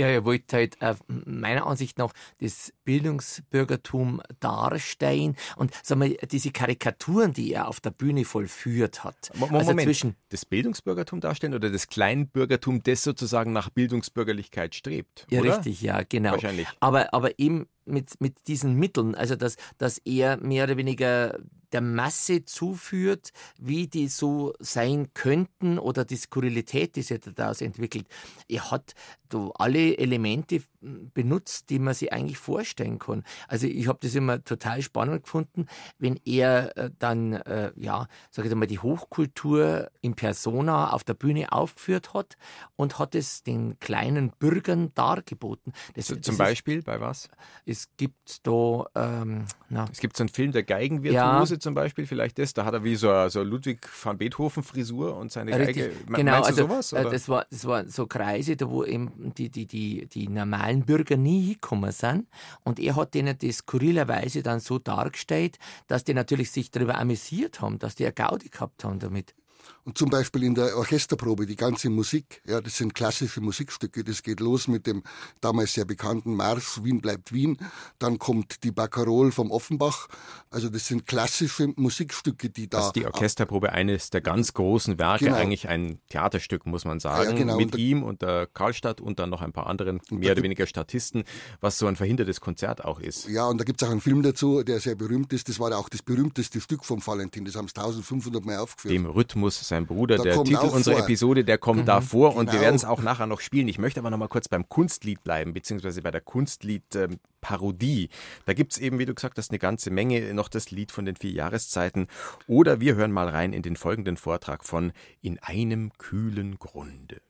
[0.00, 6.52] Ja, er wollte halt äh, meiner Ansicht nach das Bildungsbürgertum darstellen und sagen wir, diese
[6.52, 9.30] Karikaturen, die er auf der Bühne vollführt hat.
[9.34, 15.26] Moment, also zwischen das Bildungsbürgertum darstellen oder das Kleinbürgertum, das sozusagen nach Bildungsbürgerlichkeit strebt?
[15.30, 15.56] Ja, oder?
[15.56, 16.32] richtig, ja, genau.
[16.32, 16.66] Wahrscheinlich.
[16.80, 21.38] Aber, aber eben mit, mit diesen Mitteln, also dass, dass er mehr oder weniger
[21.72, 28.06] der Masse zuführt, wie die so sein könnten oder die Skurrilität, die sich daraus entwickelt.
[28.48, 28.94] Er hat
[29.28, 33.22] da alle Elemente benutzt, die man sich eigentlich vorstellen kann.
[33.48, 35.66] Also ich habe das immer total spannend gefunden,
[35.98, 41.14] wenn er äh, dann, äh, ja, sage ich mal, die Hochkultur in Persona auf der
[41.14, 42.36] Bühne aufgeführt hat
[42.76, 45.72] und hat es den kleinen Bürgern dargeboten.
[45.94, 47.28] Das, das Zum Beispiel ist, bei was?
[47.66, 49.86] Es gibt da, ähm, na.
[49.90, 51.60] Es gibt so einen Film, der Geigenvirtuose ja.
[51.60, 55.30] zum Beispiel, vielleicht das, da hat er wie so, so Ludwig van Beethoven Frisur und
[55.30, 55.76] seine Richtig.
[55.76, 55.94] Geige.
[56.08, 56.92] Genau, Meinst also, sowas?
[56.92, 57.10] Äh, oder?
[57.10, 61.16] Das, war, das war so Kreise, da wo eben die, die, die, die normalen Bürger
[61.16, 62.26] nie hingekommen sind
[62.64, 67.60] und er hat denen das skurrilerweise dann so dargestellt, dass die natürlich sich darüber amüsiert
[67.60, 69.34] haben, dass die eine Gaudi gehabt haben damit.
[69.84, 74.04] Und zum Beispiel in der Orchesterprobe, die ganze Musik, ja, das sind klassische Musikstücke.
[74.04, 75.02] Das geht los mit dem
[75.40, 77.56] damals sehr bekannten Marsch Wien bleibt Wien.
[77.98, 80.08] Dann kommt die Baccarol vom Offenbach.
[80.50, 82.78] Also das sind klassische Musikstücke, die da.
[82.78, 85.36] Das ist die Orchesterprobe eines der ganz großen Werke, genau.
[85.36, 87.30] eigentlich ein Theaterstück, muss man sagen.
[87.30, 87.56] Ja, genau.
[87.56, 90.66] Mit und ihm und der Karlstadt und dann noch ein paar anderen, mehr oder weniger
[90.66, 91.24] Statisten,
[91.60, 93.28] was so ein verhindertes Konzert auch ist.
[93.28, 95.48] Ja, und da gibt es auch einen Film dazu, der sehr berühmt ist.
[95.48, 97.44] Das war auch das berühmteste Stück von Valentin.
[97.44, 98.92] Das haben es 1500 Mal aufgeführt.
[98.92, 100.18] Dem Rhythmus sein Bruder.
[100.18, 101.04] Da der Titel unserer vor.
[101.04, 101.86] Episode, der kommt mhm.
[101.86, 102.62] da vor und wir genau.
[102.64, 103.66] werden es auch nachher noch spielen.
[103.68, 108.10] Ich möchte aber noch mal kurz beim Kunstlied bleiben, beziehungsweise bei der Kunstlied-Parodie.
[108.44, 110.34] da gibt es eben, wie du gesagt hast, eine ganze Menge.
[110.34, 112.08] Noch das Lied von den vier Jahreszeiten.
[112.46, 117.22] Oder wir hören mal rein in den folgenden Vortrag von In einem kühlen Grunde.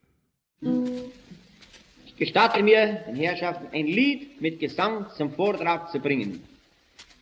[2.06, 6.42] Ich gestatte mir, den Herrschaften, ein Lied mit Gesang zum Vortrag zu bringen.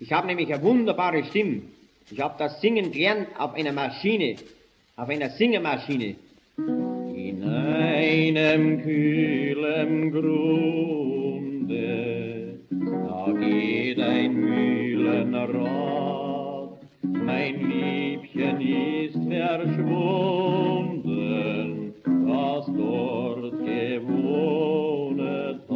[0.01, 1.63] Ich habe nämlich eine wunderbare Stimme.
[2.11, 4.37] Ich habe das Singen gelernt auf einer Maschine,
[4.99, 6.17] auf einer Singemaschine.
[7.15, 11.39] In einem kühlen Grunde,
[12.69, 15.59] da geht ein Mühlenrad.
[17.03, 20.35] Mein Liebchen ist verschwunden,
[22.05, 25.69] was dort gewohnt hat.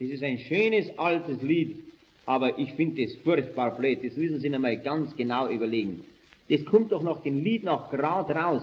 [0.00, 1.76] Das ist ein schönes altes Lied,
[2.24, 4.02] aber ich finde es furchtbar blöd.
[4.02, 6.06] Das müssen Sie einmal ganz genau überlegen.
[6.48, 8.62] Das kommt doch nach dem Lied noch gerade raus,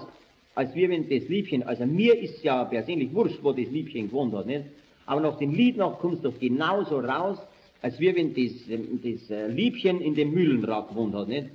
[0.56, 4.34] als wir, wenn das Liebchen, also mir ist ja persönlich wurscht, wo das Liebchen gewohnt
[4.34, 4.66] hat, nicht?
[5.06, 7.40] Aber nach dem Lied noch kommt es doch genauso raus,
[7.82, 11.50] als wir, wenn das, ähm, das äh, Liebchen in dem Mühlenrad gewohnt hat, nicht?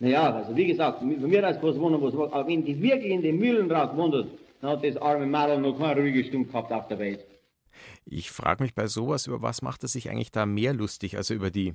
[0.00, 3.22] Naja, also wie gesagt, von mir aus was wohnen, was aber wenn die wirklich in
[3.22, 4.26] dem Mühlenrad gewohnt hat,
[4.60, 7.24] dann hat das arme Madel noch keine ruhige Stunde gehabt auf der Welt.
[8.04, 11.16] Ich frage mich bei sowas, über was macht er sich eigentlich da mehr lustig?
[11.16, 11.74] Also über die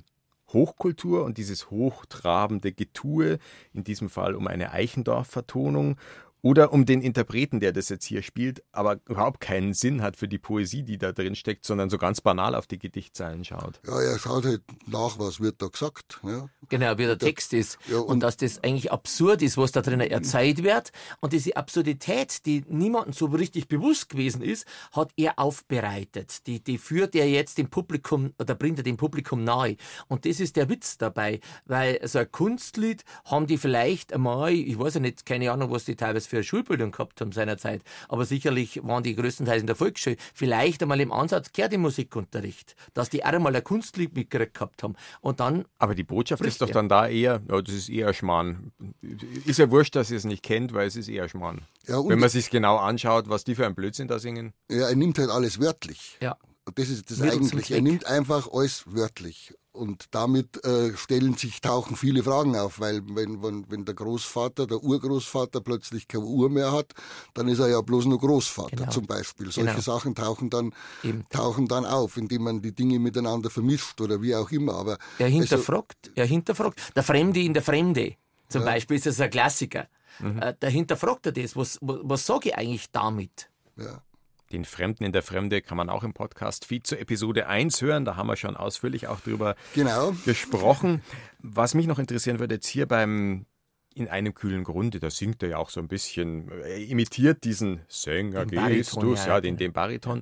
[0.52, 3.38] Hochkultur und dieses hochtrabende Getue,
[3.72, 5.96] in diesem Fall um eine Eichendorff-Vertonung
[6.46, 10.28] oder um den Interpreten, der das jetzt hier spielt, aber überhaupt keinen Sinn hat für
[10.28, 13.80] die Poesie, die da drin steckt, sondern so ganz banal auf die Gedichtzeilen schaut.
[13.84, 16.20] Ja, er schaut halt nach, was wird da gesagt.
[16.22, 16.48] Ja.
[16.68, 17.78] Genau, wie der Text ist.
[17.90, 20.92] Ja, und, und, dass das eigentlich absurd ist, was da drin erzählt wird.
[21.20, 26.46] Und diese Absurdität, die niemandem so richtig bewusst gewesen ist, hat er aufbereitet.
[26.46, 29.76] Die, die führt er jetzt dem Publikum oder bringt er dem Publikum nahe.
[30.06, 34.78] Und das ist der Witz dabei, weil so ein Kunstlied haben die vielleicht einmal, ich
[34.78, 38.24] weiß ja nicht, keine Ahnung, was die teilweise für eine Schulbildung gehabt haben seinerzeit, aber
[38.24, 43.10] sicherlich waren die größtenteils in der Volksschule, vielleicht einmal im Ansatz gehört im Musikunterricht, dass
[43.10, 44.94] die auch einmal ein Kunstlied mitgekriegt gehabt haben.
[45.20, 45.64] Und dann.
[45.78, 48.72] Aber die Botschaft ist doch dann da eher, ja, das ist eher Schmarrn.
[49.44, 51.62] Ist ja wurscht, dass ihr es nicht kennt, weil es ist eher Schmarrn.
[51.86, 54.52] Ja, Wenn man sich genau anschaut, was die für ein Blödsinn da singen.
[54.70, 56.18] Ja, er nimmt halt alles wörtlich.
[56.20, 56.36] Ja.
[56.64, 57.74] Und das ist das Mittel Eigentliche.
[57.74, 59.54] Er nimmt einfach alles wörtlich.
[59.76, 64.66] Und damit äh, stellen sich, tauchen viele Fragen auf, weil wenn, wenn, wenn der Großvater,
[64.66, 66.92] der Urgroßvater plötzlich keine Uhr mehr hat,
[67.34, 68.90] dann ist er ja bloß nur Großvater Genau.
[68.90, 69.52] zum Beispiel.
[69.52, 69.80] Solche Genau.
[69.80, 71.24] Sachen tauchen dann, Eben.
[71.30, 74.74] tauchen dann auf, indem man die Dinge miteinander vermischt oder wie auch immer.
[74.74, 76.80] Aber Er also, hinterfragt, er hinterfragt.
[76.96, 78.14] Der Fremde in der Fremde,
[78.48, 79.88] zum Beispiel, ist das ein Klassiker.
[80.20, 80.38] Mhm.
[80.40, 81.54] Äh, da hinterfragt er das.
[81.56, 83.50] Was, was, was sage ich eigentlich damit?
[83.76, 84.02] ja.
[84.52, 88.04] Den Fremden in der Fremde kann man auch im Podcast Feed zur Episode 1 hören.
[88.04, 90.12] Da haben wir schon ausführlich auch drüber Genau.
[90.24, 91.02] gesprochen.
[91.40, 93.46] Was mich noch interessieren würde, jetzt hier beim
[93.94, 97.80] In einem kühlen Grunde, da singt er ja auch so ein bisschen, er imitiert diesen
[97.88, 99.58] Sänger Den Bariton, Gestus, ja, den, genau.
[99.58, 100.20] den Bariton.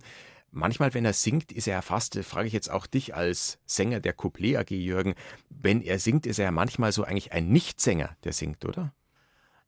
[0.53, 3.59] Manchmal, wenn er singt, ist er ja fast, das frage ich jetzt auch dich als
[3.67, 5.15] Sänger der Couplet AG, Jürgen,
[5.51, 8.95] wenn er singt, ist er ja manchmal so eigentlich ein Nichtsänger, der singt, oder?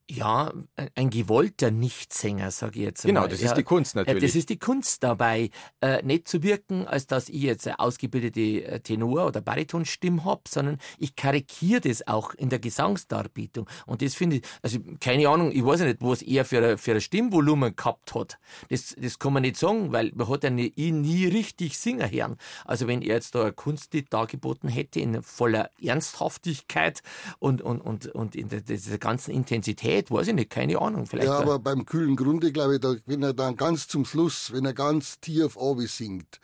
[0.08, 0.52] Ja,
[0.94, 3.30] ein- gewollter Nichtsänger, sage ich jetzt Genau, einmal.
[3.30, 4.22] das ja, ist die Kunst äh, natürlich.
[4.22, 8.40] Das ist die Kunst dabei, äh, nicht zu wirken, als dass ich jetzt eine ausgebildete
[8.64, 13.68] äh, Tenor- oder Baritonstimme hab, sondern ich karikiere das auch in der Gesangsdarbietung.
[13.86, 16.92] Und das finde ich, also keine Ahnung, ich weiß ja nicht, was er für für
[16.92, 18.38] ein Stimmvolumen gehabt hat.
[18.68, 22.36] Das, das kann man nicht sagen, weil man hat ja nie, nie richtig singen hören.
[22.64, 27.02] Also wenn er jetzt da ein Kunstlied dargeboten hätte in voller Ernsthaftigkeit
[27.40, 31.06] und, und, und, und in der, dieser ganzen Intensität, weiß ich nicht, keine Ahnung.
[31.06, 34.52] Vielleicht Ja, aber beim kühlen Grunde, glaube ich, da, wenn er dann ganz zum Schluss,
[34.52, 36.40] wenn er ganz tief oben singt,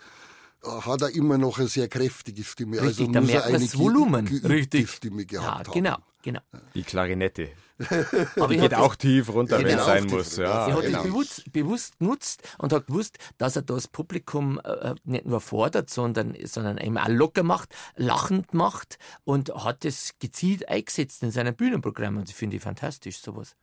[0.65, 2.81] äh, hat er immer noch eine sehr kräftige Stimme.
[2.81, 4.27] Richtig, also da muss er merkt man eine das Volumen.
[4.29, 4.91] Richtig.
[4.91, 6.03] Stimme ja, gehabt haben.
[6.23, 6.41] Genau.
[6.75, 7.51] Die Klarinette.
[8.37, 9.85] Aber Die ich geht auch tief runter, wenn es genau.
[9.85, 10.37] sein muss.
[10.37, 10.99] Ja, Er hat genau.
[10.99, 15.91] das bewusst, bewusst genutzt und hat gewusst, dass er das Publikum äh, nicht nur fordert,
[15.91, 21.55] sondern, sondern eben auch locker macht, lachend macht und hat das gezielt eingesetzt in seinem
[21.55, 22.19] Bühnenprogramm.
[22.19, 23.57] Und das finde ich fantastisch, sowas.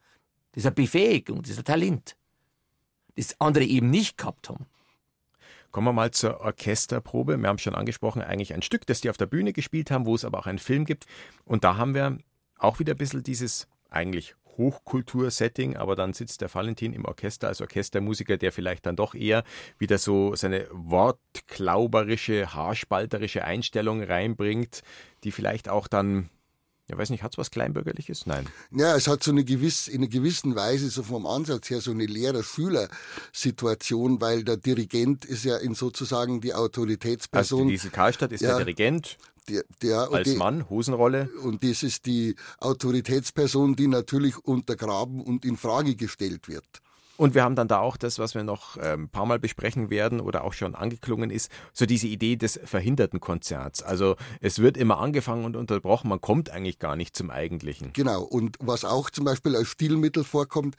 [0.51, 2.15] Das ist eine Befähigung, das ist ein Talent,
[3.15, 4.65] das andere eben nicht gehabt haben.
[5.71, 7.37] Kommen wir mal zur Orchesterprobe.
[7.37, 10.15] Wir haben schon angesprochen, eigentlich ein Stück, das die auf der Bühne gespielt haben, wo
[10.15, 11.05] es aber auch einen Film gibt.
[11.45, 12.17] Und da haben wir
[12.59, 17.61] auch wieder ein bisschen dieses eigentlich Hochkultur-Setting, aber dann sitzt der Valentin im Orchester als
[17.61, 19.43] Orchestermusiker, der vielleicht dann doch eher
[19.77, 24.81] wieder so seine wortklauberische, haarspalterische Einstellung reinbringt,
[25.23, 26.29] die vielleicht auch dann,
[26.89, 28.25] ja weiß nicht, hat es was Kleinbürgerliches?
[28.25, 28.47] Nein.
[28.71, 31.91] Ja, es hat so eine gewiss, in einer gewissen Weise so vom Ansatz her so
[31.91, 37.67] eine Lehrer-Schüler-Situation, weil der Dirigent ist ja in sozusagen die Also Autoritätsperson.
[37.69, 38.49] diese Karlstadt ist Ja.
[38.57, 39.17] der Dirigent
[39.49, 41.29] der, der, als die, Mann, Hosenrolle.
[41.43, 46.65] Und das ist die Autoritätsperson, die natürlich untergraben und in Frage gestellt wird.
[47.19, 49.89] Und wir haben dann da auch das, was wir noch ähm, ein paar Mal besprechen
[49.89, 53.83] werden oder auch schon angeklungen ist, so diese Idee des verhinderten Konzerts.
[53.83, 57.91] Also es wird immer angefangen und unterbrochen, man kommt eigentlich gar nicht zum Eigentlichen.
[57.91, 58.23] Genau.
[58.23, 60.77] Und was auch zum Beispiel als Stilmittel vorkommt,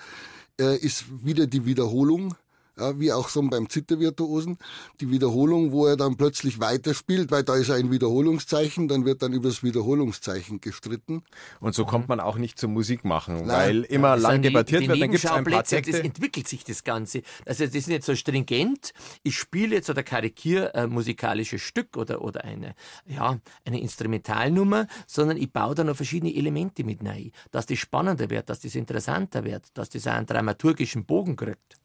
[0.58, 2.34] äh, ist wieder die Wiederholung.
[2.80, 4.56] Ja, wie auch so beim Zittervirtuosen,
[5.00, 9.34] die Wiederholung, wo er dann plötzlich weiterspielt, weil da ist ein Wiederholungszeichen, dann wird dann
[9.34, 11.22] über das Wiederholungszeichen gestritten.
[11.60, 13.46] Und so kommt man auch nicht zum Musik machen, Nein.
[13.48, 15.84] weil immer Das lang die- debattiert die wird, dann gibt es ein paar Nebenschauplätze, Das
[15.86, 16.02] Texte.
[16.06, 17.20] entwickelt sich das Ganze.
[17.46, 18.92] Also das ist nicht so stringent.
[19.22, 22.74] Ich spiele jetzt oder karikiere ein musikalisches Stück oder, oder eine,
[23.06, 27.30] ja, eine Instrumentalnummer, sondern ich baue da noch verschiedene Elemente mit rein.
[27.50, 31.76] Dass das spannender wird, dass das interessanter wird, dass das auch einen dramaturgischen Bogen kriegt.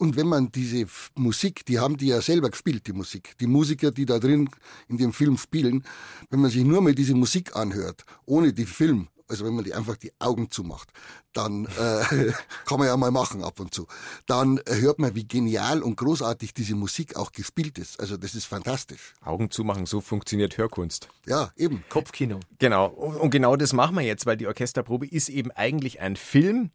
[0.00, 3.90] Und wenn man diese Musik, die haben die ja selber gespielt, die Musik, die Musiker,
[3.90, 4.48] die da drin
[4.88, 5.84] in dem Film spielen,
[6.30, 9.74] wenn man sich nur mal diese Musik anhört, ohne die Film, also wenn man die
[9.74, 10.88] einfach die Augen zumacht,
[11.34, 12.32] dann äh,
[12.64, 13.86] kann man ja mal machen ab und zu,
[14.24, 18.00] dann hört man, wie genial und großartig diese Musik auch gespielt ist.
[18.00, 19.12] Also das ist fantastisch.
[19.22, 21.08] Augen zumachen, so funktioniert Hörkunst.
[21.26, 21.84] Ja, eben.
[21.90, 22.40] Kopfkino.
[22.58, 26.16] Genau, und und genau das machen wir jetzt, weil die Orchesterprobe ist eben eigentlich ein
[26.16, 26.70] Film.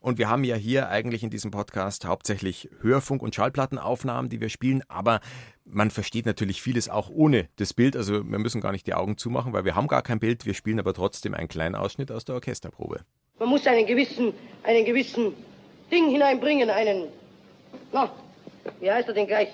[0.00, 4.48] Und wir haben ja hier eigentlich in diesem Podcast hauptsächlich Hörfunk- und Schallplattenaufnahmen, die wir
[4.48, 5.20] spielen, aber
[5.64, 7.96] man versteht natürlich vieles auch ohne das Bild.
[7.96, 10.46] Also wir müssen gar nicht die Augen zumachen, weil wir haben gar kein Bild.
[10.46, 13.00] Wir spielen aber trotzdem einen kleinen Ausschnitt aus der Orchesterprobe.
[13.40, 14.32] Man muss einen gewissen,
[14.62, 15.34] einen gewissen
[15.90, 17.08] Ding hineinbringen, einen,
[17.92, 18.10] na,
[18.80, 19.48] wie heißt er denn gleich?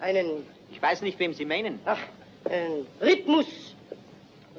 [0.00, 1.78] Einen, Ich weiß nicht, wem Sie meinen.
[1.84, 1.98] ach,
[2.44, 3.46] einen Rhythmus.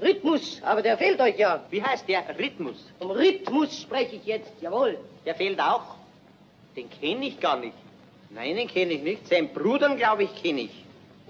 [0.01, 1.63] Rhythmus, aber der fehlt euch ja.
[1.69, 2.77] Wie heißt der Rhythmus?
[2.99, 4.97] Um Rhythmus spreche ich jetzt, jawohl.
[5.25, 5.95] Der fehlt auch.
[6.75, 7.73] Den kenne ich gar nicht.
[8.29, 9.27] Nein, den kenne ich nicht.
[9.27, 10.85] Seinen Brudern, glaube ich, kenne ich.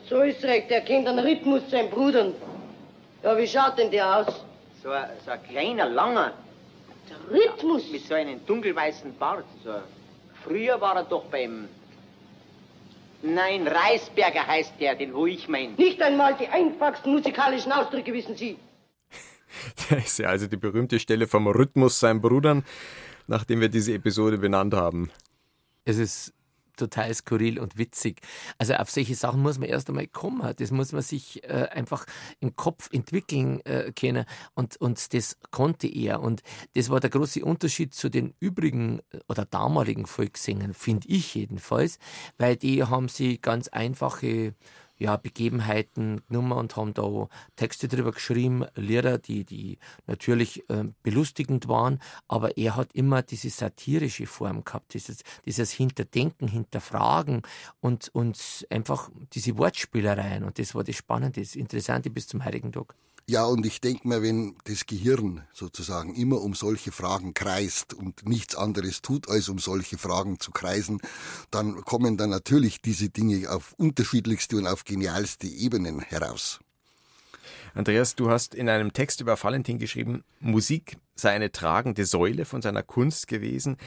[0.10, 2.34] So ist recht, der kennt den Rhythmus seinen Brudern.
[3.24, 4.46] Ja, wie schaut denn der aus?
[4.84, 6.34] So ein, so ein kleiner, langer,
[7.10, 7.90] Der Rhythmus?
[7.92, 9.46] mit so einem dunkelweißen Bart.
[9.64, 9.74] So.
[10.44, 11.68] Früher war er doch beim...
[13.22, 15.74] Nein, Reisberger heißt der, den wo ich meine.
[15.74, 18.58] Nicht einmal die einfachsten musikalischen Ausdrücke wissen Sie.
[19.90, 22.64] Das ist ja also die berühmte Stelle vom Rhythmus seinen Brudern,
[23.26, 25.10] nachdem wir diese Episode benannt haben.
[25.86, 26.34] Es ist
[26.80, 28.22] total skurril und witzig.
[28.58, 30.54] Also auf solche Sachen muss man erst einmal kommen.
[30.58, 32.06] Das muss man sich äh, einfach
[32.40, 34.26] im Kopf entwickeln äh, können.
[34.56, 36.22] Und, und das konnte er.
[36.22, 36.42] Und
[36.76, 42.00] das war der große Unterschied zu den übrigen äh, oder damaligen Volkssängern, finde ich jedenfalls,
[42.38, 44.54] weil die haben sie ganz einfache
[45.00, 51.68] ja, Begebenheiten genommen und haben da Texte drüber geschrieben, Lieder, die, die natürlich äh, belustigend
[51.68, 57.42] waren, aber er hat immer diese satirische Form gehabt, dieses, dieses Hinterdenken, Hinterfragen
[57.80, 62.72] und, und einfach diese Wortspielereien und das war das Spannende, das Interessante bis zum heutigen
[62.72, 62.94] Tag.
[63.30, 68.28] Ja, und ich denke mir, wenn das Gehirn sozusagen immer um solche Fragen kreist und
[68.28, 71.00] nichts anderes tut, als um solche Fragen zu kreisen,
[71.52, 76.60] dann kommen dann natürlich diese Dinge auf unterschiedlichste und auf genialste Ebenen heraus.
[77.76, 82.64] Andreas, du hast in einem Text über Valentin geschrieben, Musik sei eine tragende Säule von
[82.64, 83.78] seiner Kunst gewesen.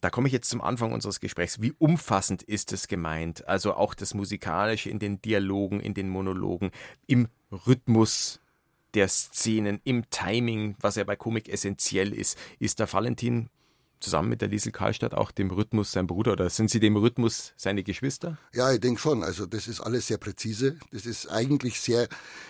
[0.00, 1.60] Da komme ich jetzt zum Anfang unseres Gesprächs.
[1.60, 3.48] Wie umfassend ist es gemeint?
[3.48, 6.70] Also auch das Musikalische in den Dialogen, in den Monologen,
[7.08, 8.38] im Rhythmus
[8.94, 12.38] der Szenen, im Timing, was ja bei Komik essentiell ist.
[12.58, 13.50] Ist der Valentin
[14.00, 17.52] zusammen mit der Liesel Karlstadt auch dem Rhythmus sein Bruder oder sind sie dem Rhythmus
[17.56, 18.38] seine Geschwister?
[18.52, 19.22] Ja, ich denke schon.
[19.22, 20.76] Also das ist alles sehr präzise.
[20.92, 22.08] Das ist eigentlich sehr,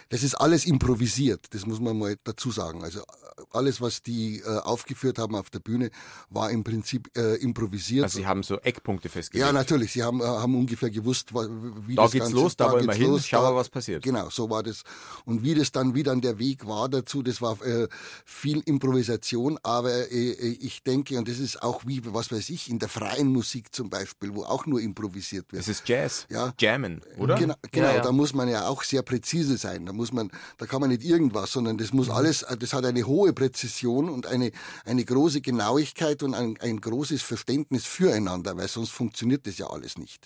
[0.09, 1.47] das ist alles improvisiert.
[1.51, 2.83] Das muss man mal dazu sagen.
[2.83, 3.03] Also
[3.51, 5.91] alles, was die äh, aufgeführt haben auf der Bühne,
[6.31, 8.05] war im Prinzip äh, improvisiert.
[8.05, 9.47] Also sie haben so Eckpunkte festgelegt.
[9.47, 9.93] Ja, natürlich.
[9.93, 12.87] Sie haben, äh, haben ungefähr gewusst, wie da das geht's Ganze, los, da, da wollen
[12.87, 14.03] wir hin, los, schauen da, wir, was passiert.
[14.03, 14.83] Genau, so war das.
[15.25, 17.89] Und wie das dann, wie dann der Weg war dazu, das war äh,
[18.25, 22.79] viel Improvisation, aber äh, ich denke, und das ist auch wie, was weiß ich, in
[22.79, 25.61] der freien Musik zum Beispiel, wo auch nur improvisiert wird.
[25.61, 26.53] Das ist Jazz, ja.
[26.61, 27.37] Jammen, oder?
[27.37, 28.03] Genau, genau Ja, ja.
[28.03, 29.87] da muss man ja auch sehr präzise sein.
[29.87, 33.05] Da muss man, da kann man nicht irgendwas, sondern das muss alles, das hat eine
[33.05, 34.53] hohe Präzision und eine,
[34.85, 39.99] eine große Genauigkeit und ein, ein großes Verständnis füreinander, weil sonst funktioniert das ja alles
[39.99, 40.25] nicht.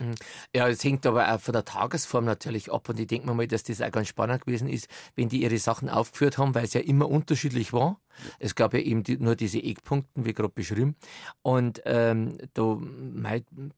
[0.54, 3.46] Ja, es hängt aber auch von der Tagesform natürlich ab und ich denke mir mal,
[3.46, 6.74] dass das auch ganz spannend gewesen ist, wenn die ihre Sachen aufgeführt haben, weil es
[6.74, 8.00] ja immer unterschiedlich war.
[8.38, 10.96] Es gab ja eben die, nur diese Eckpunkten, wie gerade beschrieben.
[11.42, 12.78] Und ähm, da,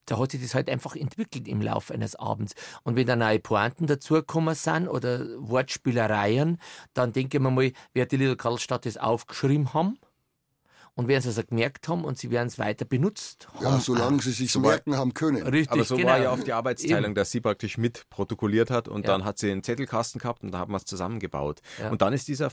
[0.07, 2.55] da hat sich das halt einfach entwickelt im Laufe eines Abends.
[2.83, 6.59] Und wenn da neue Pointen dazugekommen sind oder Wortspielereien,
[6.95, 9.99] dann denke ich mir mal, wer die Little Karlstadt das aufgeschrieben haben
[10.95, 13.81] und werden sie es gemerkt haben und sie werden es weiter benutzt Ja, haben.
[13.81, 15.43] solange sie sich so merken haben können.
[15.47, 16.09] Richtig, Aber so genau.
[16.09, 17.15] war ja auch die Arbeitsteilung, Eben.
[17.15, 19.13] dass sie praktisch mit protokolliert hat und Ja.
[19.13, 21.61] dann hat sie einen Zettelkasten gehabt und da hat man es zusammengebaut.
[21.79, 21.91] Ja.
[21.91, 22.51] Und dann ist dieser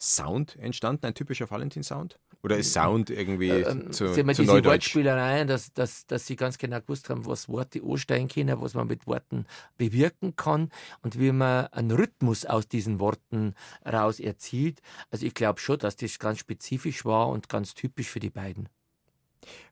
[0.00, 2.18] Valentin-Sound entstanden, ein typischer Valentin-Sound?
[2.42, 4.94] Oder ist Sound irgendwie Ähm, zu, haben ja zu diese Neudeutsch?
[4.94, 8.86] Wortspielereien, dass, dass, dass sie ganz genau gewusst haben, was Worte ansteigen können, was man
[8.86, 9.44] mit Worten
[9.76, 10.70] bewirken kann
[11.02, 14.80] und wie man einen Rhythmus aus diesen Worten raus erzielt.
[15.10, 18.70] Also ich glaube schon, dass das ganz spezifisch war und ganz typisch für die beiden.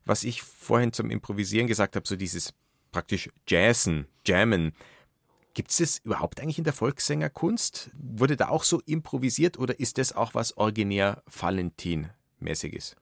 [0.05, 2.53] Was ich vorhin zum Improvisieren gesagt habe, so dieses
[2.91, 4.73] praktisch Jazzen, Jammen.
[5.53, 7.91] Gibt es das überhaupt eigentlich in der Volkssängerkunst?
[7.93, 12.95] Wurde da auch so improvisiert oder ist das auch was originär Valentin-mäßiges?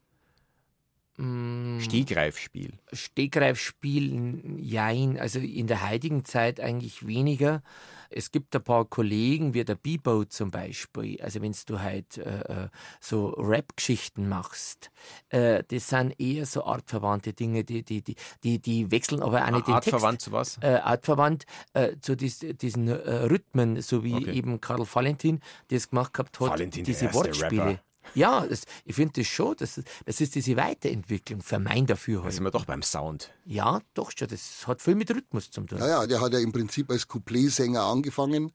[1.18, 2.74] Mm, Stegreifspiel.
[2.93, 7.63] Stegreifspiel, jein, also in der heutigen Zeit eigentlich weniger.
[8.09, 12.70] Es gibt ein paar Kollegen, wie der Bibo zum Beispiel, also wenn du halt äh,
[13.01, 14.91] so Rap-Geschichten machst,
[15.30, 19.51] äh, das sind eher so artverwandte Dinge, die, die, die, die, die wechseln aber auch
[19.51, 19.93] nicht den Text.
[19.93, 20.57] Artverwandt zu was?
[20.61, 24.34] Äh, artverwandt äh, zu dies, diesen äh, Rhythmen, so wie Okay.
[24.34, 27.65] eben Karl Valentin das gemacht gehabt hat, Valentin, diese Wortspiele.
[27.65, 27.82] Rapper.
[28.16, 31.93] Ja, das, ich finde das schon, das, ist- das ist diese Weiterentwicklung für mein Da
[31.93, 32.32] Dafürhalten.
[32.32, 33.32] sind wir doch beim Sound.
[33.45, 34.28] Ja, doch schon.
[34.28, 35.80] Das hat viel mit Rhythmus zu tun.
[35.80, 38.51] Ja, ja, der hat ja im Prinzip als Coupletsänger angefangen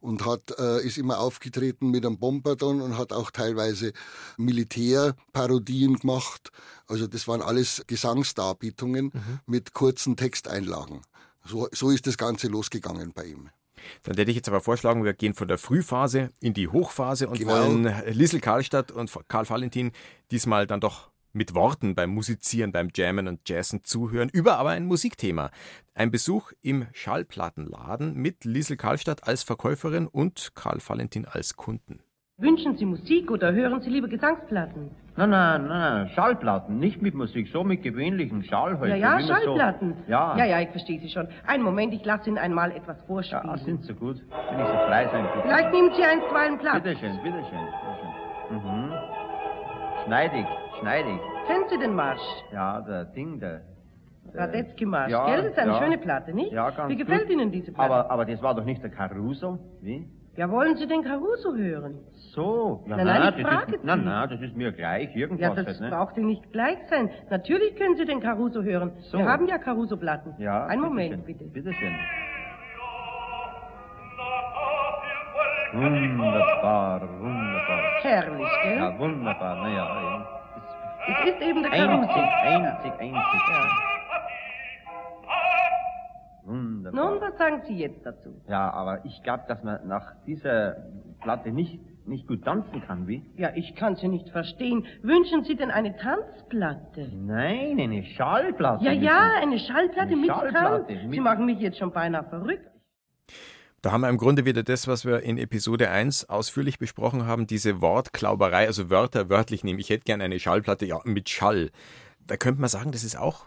[0.00, 3.92] und hat, äh, ist immer aufgetreten mit einem Bombardon und hat auch teilweise
[4.36, 6.50] Militärparodien gemacht.
[6.86, 9.12] Also das waren alles Gesangsdarbietungen
[9.46, 11.02] mit kurzen Texteinlagen.
[11.44, 13.48] So, so ist das Ganze losgegangen bei ihm.
[14.04, 17.38] Dann hätte ich jetzt aber vorschlagen, wir gehen von der Frühphase in die Hochphase und
[17.38, 17.52] Genau.
[17.52, 19.92] wollen Liesel Karlstadt und Karl Valentin
[20.30, 24.84] diesmal dann doch mit Worten beim Musizieren, beim Jammen und Jazzen zuhören, über aber ein
[24.84, 25.50] Musikthema.
[25.94, 32.02] Ein Besuch im Schallplattenladen mit Liesel Karlstadt als Verkäuferin und Karl Valentin als Kunden.
[32.42, 34.90] Wünschen Sie Musik oder hören Sie lieber Gesangsplatten?
[35.16, 38.90] Nein, nein, nein, nein, Schallplatten, nicht mit Musik, so mit gewöhnlichen Schall halt.
[38.90, 39.94] Ja, ja, Schallplatten.
[40.06, 41.28] So, ja, ja, ja, ich verstehe Sie schon.
[41.46, 43.46] Einen Moment, ich lasse Ihnen einmal etwas vorspielen.
[43.46, 44.16] ja, sind so gut.
[44.50, 45.42] Wenn ich so frei sein bitte.
[45.46, 46.82] Vielleicht nehmen Sie einstweilen Platz.
[46.82, 47.60] Bitteschön, bitteschön,
[48.50, 48.58] bitteschön.
[48.58, 48.92] Mhm.
[50.04, 50.46] Schneidig,
[50.80, 51.20] schneidig.
[51.46, 52.20] Kennen Sie den Marsch?
[52.52, 53.60] Ja, der Ding, der...
[54.34, 55.36] der Radetzky-Marsch, ja, gell?
[55.42, 55.78] Das ist eine ja.
[55.78, 56.50] schöne Platte, nicht?
[56.50, 57.30] Ja, ganz Wie gefällt gut.
[57.30, 57.92] Ihnen diese Platte?
[57.94, 60.08] Aber, aber das war doch nicht der Caruso, wie?
[60.36, 61.98] Ja, wollen Sie den Caruso hören?
[62.34, 65.14] So, ja, Nein, nein, na, ich das frage ist, na, na, das ist mir gleich,
[65.14, 65.90] irgendwas Ja, das halt, ne?
[65.90, 67.10] braucht Ihnen nicht gleich sein.
[67.28, 68.92] Natürlich können Sie den Caruso hören.
[69.02, 69.18] So.
[69.18, 70.34] Wir haben ja Caruso-Platten.
[70.38, 71.44] Ja, Einen bitte Moment, bitte.
[71.44, 71.94] Bitte schön.
[75.72, 77.80] Wunderbar, wunderbar.
[78.02, 78.76] Herrlich, gell?
[78.76, 80.26] Ja, wunderbar, naja.
[81.08, 82.20] Es ist eben der Einzig, Caruso.
[82.42, 83.66] einzig, einzig, ja.
[86.44, 87.10] Wunderbar.
[87.12, 88.40] Nun, was sagen Sie jetzt dazu?
[88.48, 90.76] Ja, aber ich glaube, dass man nach dieser
[91.20, 93.24] Platte nicht, nicht gut tanzen kann, wie?
[93.36, 94.84] Ja, ich kann Sie nicht verstehen.
[95.02, 97.08] Wünschen Sie denn eine Tanzplatte?
[97.14, 98.84] Nein, eine Schallplatte.
[98.84, 101.02] Ja, ja, eine Schallplatte Eine mit Schallplatte Tanz.
[101.04, 102.66] mit- Sie machen mich jetzt schon beinahe verrückt.
[103.82, 107.46] Da haben wir im Grunde wieder das, was wir in Episode 1 ausführlich besprochen haben,
[107.48, 109.80] diese Wortklauberei, also Wörter wörtlich nehmen.
[109.80, 111.70] Ich hätte gern eine Schallplatte, ja, mit Schall.
[112.24, 113.46] Da könnte man sagen, das ist auch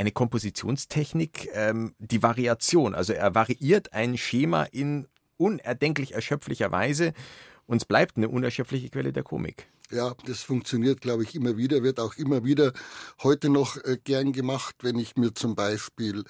[0.00, 2.94] eine Kompositionstechnik, ähm, die Variation.
[2.94, 7.12] Also er variiert ein Schema in unerdenklich erschöpflicher Weise
[7.66, 9.68] und es bleibt eine unerschöpfliche Quelle der Komik.
[9.90, 12.72] Ja, das funktioniert, glaube ich, immer wieder, wird auch immer wieder
[13.22, 16.24] heute noch äh, gern gemacht, wenn ich mir zum Beispiel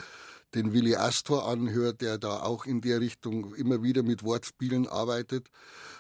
[0.55, 5.51] den Willi Astor anhöre, der da auch in der Richtung immer wieder mit Wortspielen arbeitet.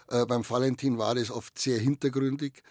[0.08, 2.62] Äh, beim Valentin war das oft sehr hintergründig.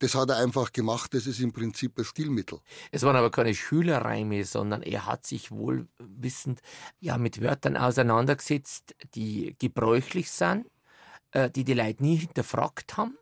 [0.00, 2.60] Das hat er einfach gemacht, das ist im Prinzip ein Stilmittel.
[2.90, 6.60] Es waren aber keine Schülerreime, sondern er hat sich wohlwissend
[7.00, 10.66] ja, mit Wörtern auseinandergesetzt, die gebräuchlich sind,
[11.32, 13.16] äh, die die Leute nie hinterfragt haben.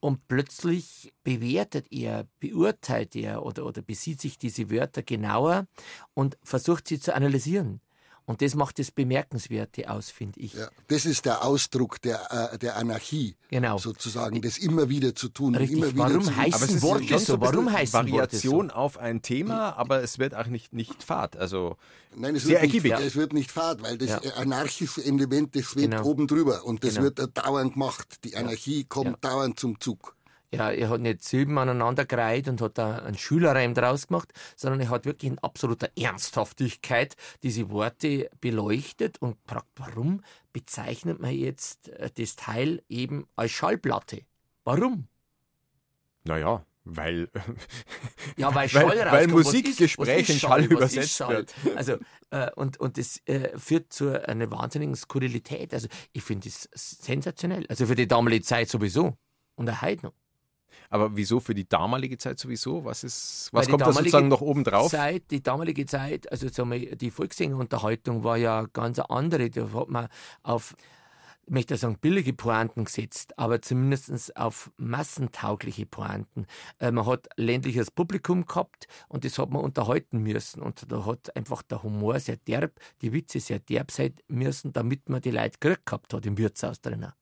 [0.00, 5.66] Und plötzlich bewertet er, beurteilt er oder, oder besieht sich diese Wörter genauer
[6.14, 7.82] und versucht sie zu analysieren.
[8.30, 10.54] Und das macht das Bemerkenswerte aus, finde ich.
[10.54, 13.76] Ja, das ist der Ausdruck der, äh, der Anarchie, Genau.
[13.76, 15.56] sozusagen, das immer wieder zu tun.
[15.56, 17.40] Richtig, immer wieder warum zu heißen Aber es ist Worte so?
[17.40, 21.36] Warum heißen Worte Variation auf ein Thema, aber es wird auch nicht, nicht fad.
[21.36, 21.76] Also
[22.14, 23.04] Nein, es Sehr wird, nicht, ergiebig.
[23.06, 24.32] es wird nicht fad, weil das Ja.
[24.36, 26.04] anarchische Element, das schwebt Genau.
[26.04, 27.04] oben drüber und das Genau.
[27.06, 28.18] wird dauernd gemacht.
[28.22, 30.14] Die Anarchie kommt dauernd zum Zug.
[30.52, 34.80] Ja, er hat nicht Silben aneinander gereiht und hat da einen Schülerreim draus gemacht, sondern
[34.80, 40.22] er hat wirklich in absoluter Ernsthaftigkeit diese Worte beleuchtet und fragt, warum
[40.52, 44.22] bezeichnet man jetzt äh, das Teil eben als Schallplatte?
[44.64, 45.06] Warum?
[46.24, 47.28] naja, weil
[48.36, 49.34] Ja, weil Weil- Schall weil rauskommt.
[49.34, 51.46] Was Musikgespräch ist- was ist in Schall Was übersetzt Schall?
[51.76, 51.96] Also,
[52.30, 55.72] äh, und, und das äh, führt zu einer wahnsinnigen Skurrilität.
[55.74, 57.66] Also, ich finde das sensationell.
[57.68, 59.16] Also, für die damalige Zeit sowieso.
[59.56, 60.12] Und auch heute noch.
[60.88, 62.84] Aber wieso für die damalige Zeit sowieso?
[62.84, 64.90] Was ist, was kommt da sozusagen noch oben drauf?
[64.90, 69.50] Zeit, die damalige Zeit, also die Volkssängerunterhaltung war ja ganz eine andere.
[69.50, 70.08] Da hat man
[70.42, 70.74] auf,
[71.46, 76.46] ich möchte sagen, billige Pointen gesetzt, aber zumindest auf massentaugliche Pointen.
[76.78, 80.62] Äh, man hat ländliches Publikum gehabt und das hat man unterhalten müssen.
[80.62, 85.08] Und da hat einfach der Humor sehr derb, die Witze sehr derb sein müssen, damit
[85.08, 87.12] man die Leute gekriegt gehabt hat im Wirtshaus drinnen.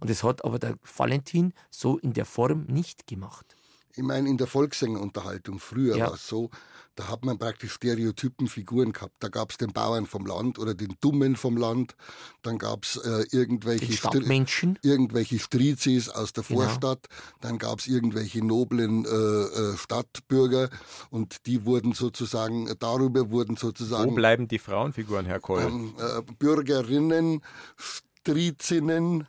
[0.00, 3.56] Und das hat aber der Valentin so in der Form nicht gemacht.
[3.96, 6.06] Ich meine, in der Volkssängerunterhaltung früher Ja.
[6.06, 6.48] war es so,
[6.94, 9.14] da hat man praktisch Stereotypen Figuren gehabt.
[9.20, 11.96] Da gab es den Bauern vom Land oder den Dummen vom Land.
[12.42, 14.78] Dann gab es äh, irgendwelche, Stadtmenschen.
[14.82, 16.60] irgendwelche Strizis aus der Genau.
[16.62, 17.06] Vorstadt.
[17.40, 20.70] Dann gab es irgendwelche noblen äh, äh, Stadtbürger
[21.10, 25.62] und die wurden sozusagen, darüber wurden Wo sozusagen bleiben die Frauenfiguren, Herr Kohl?
[25.62, 27.42] ähm, äh, Bürgerinnen,
[27.76, 29.26] Strizinnen,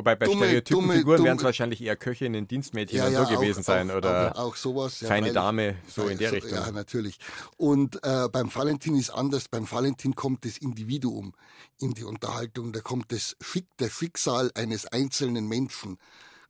[0.00, 3.34] Wobei bei dumme- Stereotypen dumme- Figuren werden es wahrscheinlich ehr Köchinnen, Dienstmädchen Ja, ja, so
[3.36, 5.00] gewesen auch, sein oder auch, auch sowas.
[5.02, 5.32] Ja, feine.
[5.32, 6.54] Dame, so in der So, Richtung.
[6.54, 7.18] Ja, natürlich.
[7.58, 9.48] Und äh, beim Valentin ist anders.
[9.48, 11.34] Beim Valentin kommt das Individuum
[11.78, 12.72] in die Unterhaltung.
[12.72, 15.98] Da kommt das, Schick, das Schicksal eines einzelnen Menschen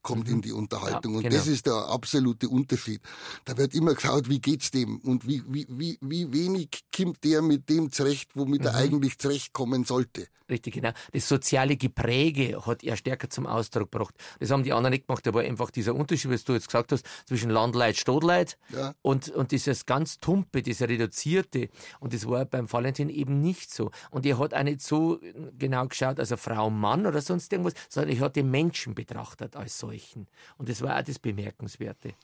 [0.03, 1.12] kommt in die Unterhaltung.
[1.12, 1.36] Ja, und genau.
[1.36, 3.01] das ist der absolute Unterschied.
[3.44, 7.42] Da wird immer geschaut, wie geht's dem und wie, wie, wie, wie wenig kommt der
[7.42, 8.66] mit dem zurecht, womit Mhm.
[8.66, 10.26] er eigentlich zurechtkommen sollte.
[10.48, 10.90] Richtig, genau.
[11.12, 14.14] Das soziale Gepräge hat er stärker zum Ausdruck gebracht.
[14.40, 15.24] Das haben die anderen nicht gemacht.
[15.24, 18.94] Da war einfach dieser Unterschied, was du jetzt gesagt hast, zwischen Landleit, Stadleit Ja.
[19.03, 21.68] und, und dieses ganz Tumpe, diese Reduzierte.
[22.01, 23.92] Und das war beim Valentin eben nicht so.
[24.11, 25.20] Und er hat auch nicht so
[25.57, 29.78] genau geschaut, also Frau, Mann oder sonst irgendwas, sondern er hat den Menschen betrachtet als
[29.91, 30.26] solchen.
[30.57, 32.14] Und das war auch das Bemerkenswerte.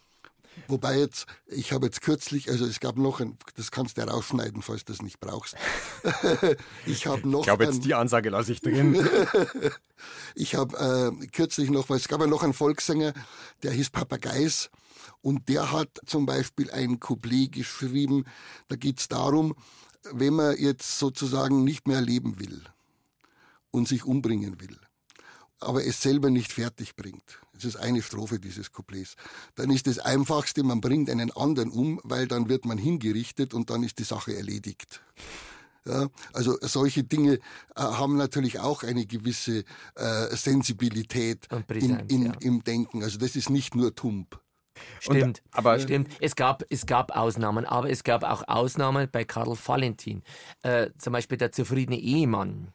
[0.68, 4.62] Wobei jetzt, ich habe jetzt kürzlich, also es gab noch ein, das kannst du rausschneiden,
[4.62, 5.54] falls du das nicht brauchst.
[6.86, 9.06] ich habe noch Ich glaube, ein, jetzt die Ansage lasse ich drin.
[10.34, 10.76] Ich habe
[11.22, 13.14] äh, kürzlich noch, weil es gab ja noch einen Volkssänger,
[13.62, 14.70] der hieß Papageis
[15.22, 18.24] und der hat zum Beispiel ein Couplet geschrieben,
[18.68, 19.54] da geht es darum,
[20.12, 22.62] wenn man jetzt sozusagen nicht mehr leben will
[23.70, 24.78] und sich umbringen will,
[25.60, 27.40] aber es selber nicht fertig bringt.
[27.57, 29.16] Das ist eine Strophe dieses Couplets.
[29.54, 33.70] Dann ist das Einfachste, man bringt einen anderen um, weil dann wird man hingerichtet und
[33.70, 35.02] dann ist die Sache erledigt.
[35.86, 37.38] Ja, also solche Dinge äh,
[37.76, 42.32] haben natürlich auch eine gewisse äh, Sensibilität Präsenz, in, in, ja.
[42.40, 43.04] im Denken.
[43.04, 44.40] Also das ist nicht nur Tump.
[45.00, 46.09] Stimmt, aber- stimmt.
[46.20, 50.22] Es gab, es gab Ausnahmen, aber es gab auch Ausnahmen bei Karl Valentin.
[50.62, 52.72] Äh, zum Beispiel der zufriedene Ehemann.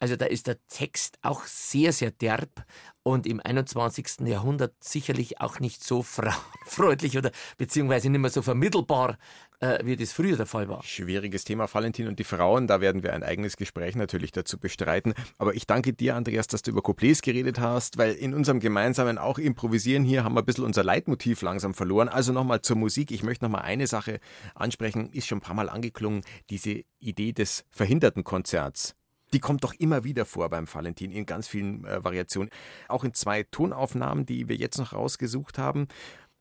[0.00, 2.64] Also da ist der Text auch sehr, sehr derb
[3.02, 4.26] und im 21.
[4.26, 9.18] Jahrhundert sicherlich auch nicht so frauenfreundlich oder beziehungsweise nicht mehr so vermittelbar,
[9.60, 10.82] äh, wie das früher der Fall war.
[10.82, 12.66] Schwieriges Thema, Valentin und die Frauen.
[12.66, 15.14] Da werden wir ein eigenes Gespräch natürlich dazu bestreiten.
[15.38, 19.18] Aber ich danke dir, Andreas, dass du über Couplets geredet hast, weil in unserem gemeinsamen
[19.18, 22.08] auch Improvisieren hier haben wir ein bisschen unser Leitmotiv langsam verloren.
[22.08, 23.10] Also nochmal zur Musik.
[23.10, 24.20] Ich möchte nochmal eine Sache
[24.54, 28.97] ansprechen, ist schon ein paar Mal angeklungen, diese Idee des Verhindertenkonzerts.
[29.32, 32.50] Die kommt doch immer wieder vor beim Valentin in ganz vielen äh, Variationen.
[32.88, 35.88] Auch in zwei Tonaufnahmen, die wir jetzt noch rausgesucht haben.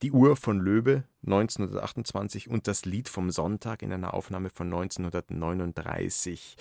[0.04, 6.56] Die Uhr von Löwe 1928 und das Lied vom Sonntag in einer Aufnahme von 1939.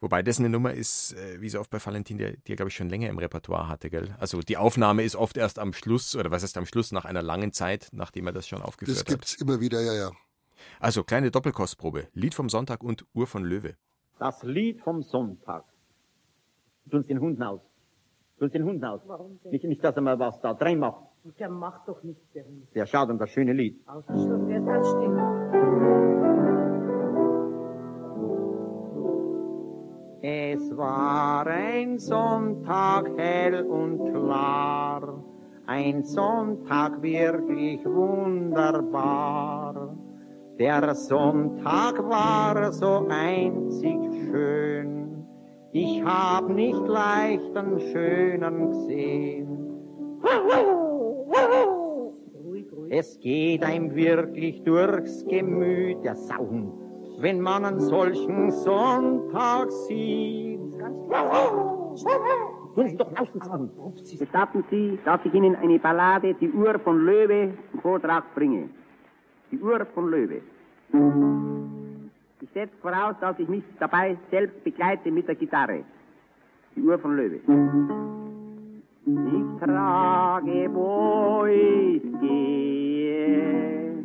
[0.00, 2.68] Wobei das eine Nummer ist, äh, wie so oft bei Valentin, die, die er, glaube
[2.68, 4.14] ich, schon länger im Repertoire hatte, gell?
[4.18, 7.22] Also die Aufnahme ist oft erst am Schluss, oder was heißt am Schluss, nach einer
[7.22, 9.06] langen Zeit, nachdem er das schon aufgeführt Das hat.
[9.08, 10.10] gibt's immer wieder, ja, ja.
[10.78, 12.08] Also kleine Doppelkostprobe.
[12.12, 13.76] Lied vom Sonntag und Uhr von Löwe.
[14.18, 15.64] Das Lied vom Sonntag.
[16.90, 17.60] Tu uns den Hunden aus.
[18.38, 19.00] Tu uns den Hunden aus.
[19.06, 19.52] Warum denn?
[19.52, 21.02] Nicht, nicht, dass er mal was da drin macht.
[21.38, 22.68] Der macht doch nichts, der Hund.
[22.74, 23.80] Der schaut um das schöne Lied.
[23.88, 25.18] Ausgeschlossen, der ist ganz still.
[30.26, 35.22] Es war ein Sonntag hell und klar,
[35.66, 38.84] ein Sonntag wirklich wunderbar.
[40.58, 43.98] Der Sonntag war so einzig
[44.30, 45.26] schön,
[45.72, 49.58] ich hab nicht leicht einen schönen gesehen.
[52.90, 56.72] Es geht einem wirklich durchs Gemüt, der Sauhund,
[57.18, 60.60] wenn man einen solchen Sonntag sieht.
[62.76, 63.70] Tun Sie doch draußen sagen.
[64.18, 68.68] Gestatten Sie, dass ich Ihnen eine Ballade, die Uhr von Löwe, zum Vortrag bringe.
[69.54, 70.40] Die Uhr von Löwe.
[72.40, 75.84] Ich setze voraus, dass ich mich dabei selbst begleite mit der Gitarre.
[76.74, 77.38] Die Uhr von Löwe.
[79.06, 84.04] Ich trage, wo ich gehe.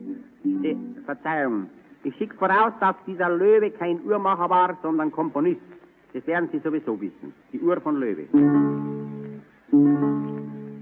[1.06, 1.68] Verzeihung.
[2.04, 5.62] Ich schicke voraus, dass dieser Löwe kein Uhrmacher war, sondern Komponist.
[6.14, 7.34] Das werden Sie sowieso wissen.
[7.52, 8.28] Die Uhr von Löwe.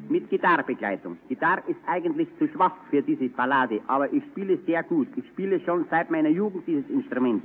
[0.10, 1.18] Mit Gitarrebegleitung.
[1.28, 5.08] Gitarre ist eigentlich zu schwach für diese Ballade, aber ich spiele sehr gut.
[5.18, 7.44] Ich spiele schon seit meiner Jugend dieses Instrument.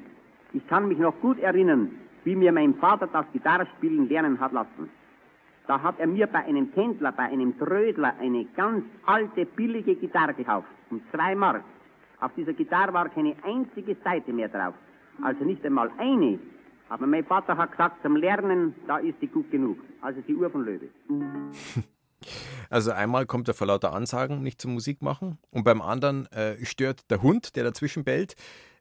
[0.52, 1.90] Ich kann mich noch gut erinnern,
[2.24, 4.88] wie mir mein Vater das Gitarrespielen lernen hat lassen.
[5.66, 10.34] Da hat er mir bei einem Tändler, bei einem Trödler eine ganz alte, billige Gitarre
[10.34, 10.68] gekauft.
[10.90, 11.64] Um zwei Mark.
[12.20, 14.74] Auf dieser Gitarre war keine einzige Seite mehr drauf.
[15.22, 16.38] Also nicht einmal eine.
[16.88, 19.78] Aber mein Vater hat gesagt, zum Lernen, da ist sie gut genug.
[20.00, 20.88] Also die Uhr von Löwe.
[22.72, 26.64] Also einmal kommt er vor lauter Ansagen nicht zum Musik machen und beim anderen äh,
[26.64, 28.34] stört der Hund, der dazwischen bellt.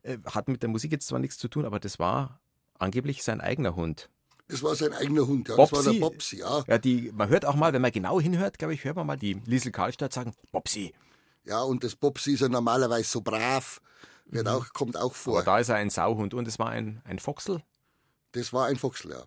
[0.04, 2.39] Äh, hat mit der Musik jetzt zwar nichts zu tun, aber das war
[2.80, 4.10] angeblich sein eigener Hund.
[4.48, 5.58] Das war sein eigener Hund, ja.
[5.58, 6.64] Das war der Bobsi, ja.
[6.68, 9.18] Ja, die, man hört auch mal, wenn man genau hinhört, glaube ich, hört man mal
[9.18, 10.94] die Liesel Karlstadt sagen, Bobsi.
[11.44, 13.82] Ja, und das Bobsi ist ja normalerweise so brav.
[14.26, 14.52] Wird Mhm.
[14.54, 15.36] auch, kommt auch vor.
[15.39, 17.62] Aber da ist er ein Sauhund und es war ein, ein Foxel.
[18.32, 19.24] Das war ein Foxel, ja.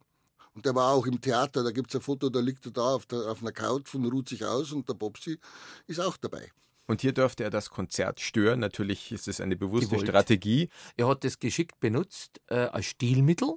[0.55, 2.95] Und der war auch im Theater, da gibt es ein Foto, da liegt er da
[2.95, 5.39] auf, der, auf einer Couch und ruht sich aus und der Bobsi
[5.87, 6.51] ist auch dabei.
[6.87, 8.61] Und hier dürfte er das Konzert stören.
[8.61, 10.09] Natürlich ist es eine bewusste Gewollt.
[10.09, 10.69] Strategie.
[10.97, 13.55] Er hat das geschickt benutzt äh, als Stilmittel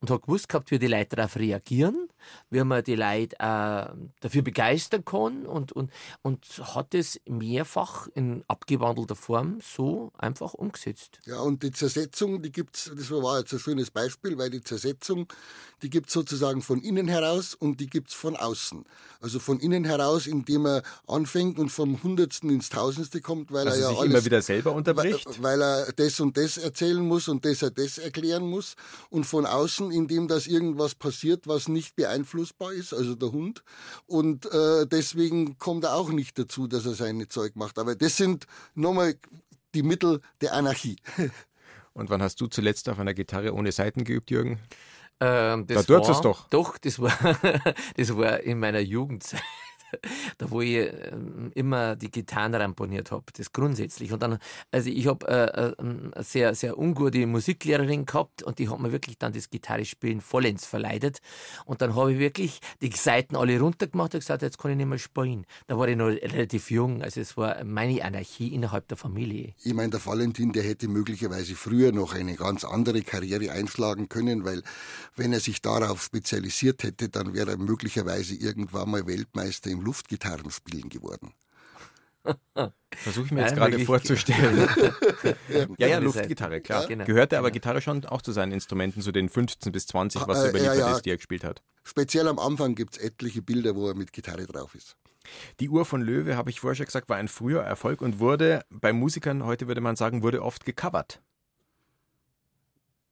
[0.00, 2.08] und hat gewusst gehabt, wie die Leute darauf reagieren,
[2.50, 3.86] wie man die Leute äh,
[4.20, 5.90] dafür begeistern kann und, und,
[6.22, 11.20] und hat es mehrfach in abgewandelter Form so einfach umgesetzt.
[11.26, 15.32] Ja, und die Zersetzung, die gibt's, das war jetzt ein schönes Beispiel, weil die Zersetzung,
[15.82, 18.84] die gibt's sozusagen von innen heraus und die gibt's von außen.
[19.20, 23.78] Also von innen heraus, indem er anfängt und vom Hundertsten ins Tausendste kommt, weil Also
[23.78, 25.42] er ja sich alles, immer wieder selber weil, unterbricht.
[25.42, 28.74] weil er das und das erzählen muss und das er das erklären muss.
[29.10, 33.62] Und von außen, indem das irgendwas passiert, was nicht beeinflussbar ist, also der Hund.
[34.06, 37.78] Und äh, deswegen kommt er auch nicht dazu, dass er seine Zeug macht.
[37.78, 39.14] Aber das sind nochmal
[39.74, 40.96] die Mittel der Anarchie.
[41.92, 44.60] Und wann hast du zuletzt auf einer Gitarre ohne Saiten geübt, Jürgen?
[45.20, 46.48] Ähm, das Da war, es doch.
[46.48, 47.12] Doch, das war,
[47.96, 49.42] das war in meiner Jugendzeit.
[50.38, 51.12] da wo ich äh,
[51.54, 54.12] immer die Gitarren ramponiert habe, das grundsätzlich.
[54.12, 54.38] Und dann,
[54.70, 58.92] also ich habe äh, äh, eine sehr, sehr ungute Musiklehrerin gehabt und die hat mir
[58.92, 61.18] wirklich dann das Gitarrespielen vollends verleidet.
[61.64, 64.86] Und dann habe ich wirklich die Seiten alle runtergemacht und gesagt, jetzt kann ich nicht
[64.86, 65.46] mehr spielen.
[65.66, 69.54] Da war ich noch relativ jung, also es war meine Anarchie innerhalb der Familie.
[69.62, 74.44] Ich meine, der Valentin, der hätte möglicherweise früher noch eine ganz andere Karriere einschlagen können,
[74.44, 74.62] weil
[75.16, 80.88] wenn er sich darauf spezialisiert hätte, dann wäre er möglicherweise irgendwann mal Weltmeister im Luftgitarrenspielen
[80.88, 81.32] geworden.
[82.96, 84.68] Versuche ich mir jetzt gerade vorzustellen.
[85.78, 86.82] ja, ja, Luftgitarre, klar.
[86.82, 87.04] Ja, genau.
[87.04, 90.48] Gehörte aber Gitarre schon auch zu seinen Instrumenten, zu den 15 bis 20, was äh,
[90.50, 90.96] überliefert ja, ja.
[90.96, 91.62] ist, die er gespielt hat?
[91.84, 94.96] Speziell am Anfang gibt es etliche Bilder, wo er mit Gitarre drauf ist.
[95.60, 98.64] Die Uhr von Löwe, habe ich vorher schon gesagt, war ein früher Erfolg und wurde
[98.70, 101.20] bei Musikern, heute würde man sagen, wurde oft gecovert.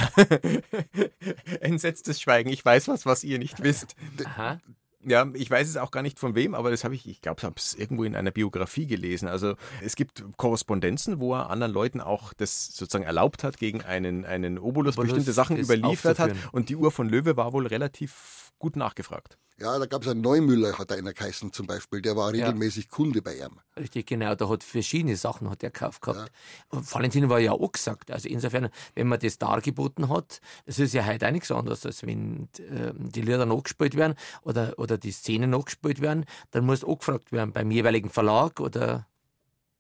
[1.62, 2.50] Entsetztes Schweigen.
[2.50, 3.96] Ich weiß was, was ihr nicht wisst.
[4.26, 4.60] Aha.
[5.08, 7.40] Ja, ich weiß es auch gar nicht von wem, aber das habe ich, ich glaube,
[7.40, 9.28] ich habe es irgendwo in einer Biografie gelesen.
[9.28, 14.26] Also es gibt Korrespondenzen, wo er anderen Leuten auch das sozusagen erlaubt hat, gegen einen,
[14.26, 16.32] einen Obolus, Obolus bestimmte Sachen überliefert hat.
[16.52, 19.38] Und die Uhr von Löwe war wohl relativ gut nachgefragt.
[19.58, 22.90] Ja, da gab es einen Neumüller, hat einer geheißen zum Beispiel, der war regelmäßig ja.
[22.92, 23.58] Kunde bei ihm.
[23.80, 26.30] Richtig, genau, da hat verschiedene Sachen hat er gekauft gehabt.
[26.74, 26.82] Ja.
[26.92, 31.06] Valentin war ja auch gesagt, also insofern, wenn man das dargeboten hat, das ist ja
[31.06, 35.52] heute auch nichts anderes, als wenn äh, die Lieder nachgespielt werden oder, oder die Szenen
[35.52, 39.08] nachgespielt werden, dann muss auch gefragt werden beim jeweiligen Verlag oder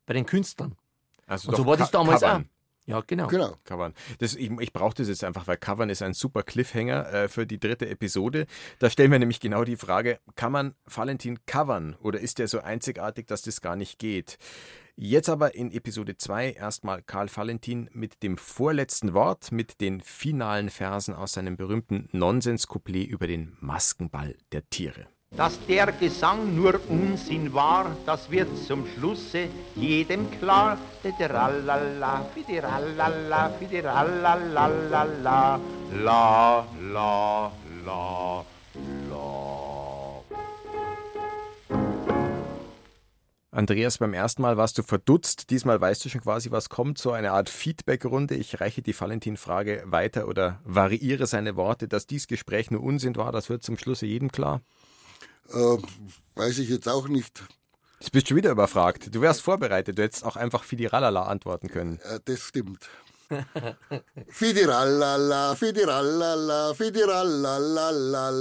[0.05, 0.77] bei den Künstlern.
[1.27, 2.43] Also Und so war das damals covern.
[2.43, 2.54] auch.
[2.85, 3.27] Ja, genau.
[3.27, 3.55] genau.
[3.63, 3.93] Covern.
[4.19, 7.47] Das, ich, ich brauche das jetzt einfach, weil Covern ist ein super Cliffhanger äh, für
[7.47, 8.45] die dritte Episode.
[8.79, 12.59] Da stellen wir nämlich genau die Frage, kann man Valentin covern oder ist der so
[12.59, 14.37] einzigartig, dass das gar nicht geht?
[14.97, 20.69] Jetzt aber in Episode 2 erstmal Karl Valentin mit dem vorletzten Wort, mit den finalen
[20.69, 25.07] Versen aus seinem berühmten Nonsens-Couplet über den Maskenball der Tiere.
[25.31, 30.77] Dass der Gesang nur Unsinn war, das wird zum Schlusse jedem klar.
[31.01, 35.03] Fidirallala, fidirallala, fidirallala, la, la,
[36.85, 37.51] la,
[37.85, 38.45] la.
[43.51, 45.49] Andreas, beim ersten Mal warst du verdutzt.
[45.49, 46.97] Diesmal weißt du schon quasi, was kommt.
[46.97, 48.35] So eine Art Feedback-Runde.
[48.35, 51.87] Ich reiche die Valentin-Frage weiter oder variiere seine Worte.
[51.87, 54.61] Dass dies Gespräch nur Unsinn war, das wird zum Schluss jedem klar.
[55.51, 55.77] Äh,
[56.35, 57.43] weiß ich jetzt auch nicht.
[57.99, 59.13] Jetzt bist du wieder überfragt.
[59.15, 59.97] Du wärst vorbereitet.
[59.97, 61.99] Du hättest auch einfach Fidiralala antworten können.
[62.03, 62.87] Äh, das stimmt.
[64.29, 68.39] Fidiralala, Fidiralala, Fidiralala.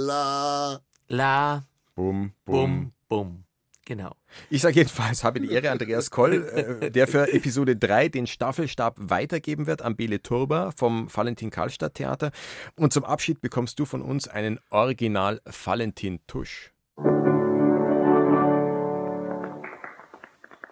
[1.07, 1.63] La.
[1.95, 3.45] Bum, bum, bum.
[3.85, 4.15] Genau.
[4.49, 8.95] Ich sage jedenfalls, habe die Ehre, Andreas Koll, äh, der für Episode 3 den Staffelstab
[8.97, 12.31] weitergeben wird am Bele Turba vom Valentin Karlstadt Theater.
[12.75, 16.74] Und zum Abschied bekommst du von uns einen Original Valentin Tusch.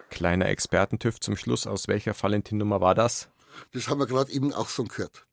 [0.10, 1.68] Kleiner Expertentüff zum Schluss.
[1.68, 3.30] Aus welcher Valentin-Nummer war das?
[3.74, 5.26] Das haben wir gerade eben auch schon gehört.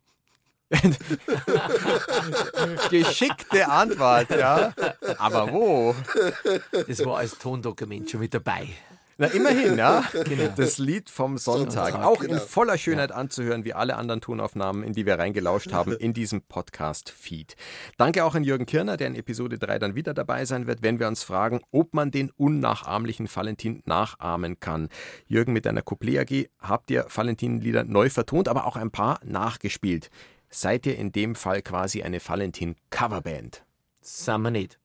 [2.90, 4.72] Geschickte Antwort, ja.
[5.18, 5.94] Aber wo?
[6.86, 8.68] Das war als Tondokument schon mit dabei.
[9.20, 10.02] Na, immerhin, ja.
[10.24, 10.48] Genau.
[10.56, 11.90] Das Lied vom Sonntag.
[11.90, 12.36] Sonntag auch genau.
[12.36, 13.16] in voller Schönheit ja.
[13.16, 17.54] anzuhören, wie alle anderen Tonaufnahmen, in die wir reingelauscht haben, in diesem Podcast-Feed.
[17.98, 20.98] Danke auch an Jürgen Kirner, der in Episode 3 dann wieder dabei sein wird, wenn
[20.98, 24.88] wir uns fragen, ob man den unnachahmlichen Valentin nachahmen kann.
[25.26, 30.08] Jürgen, mit deiner Couplet AG habt ihr Valentin-Lieder neu vertont, aber auch ein paar nachgespielt.
[30.48, 33.64] Seid ihr in dem Fall quasi eine Valentin-Coverband?
[34.00, 34.79] Sind wir nicht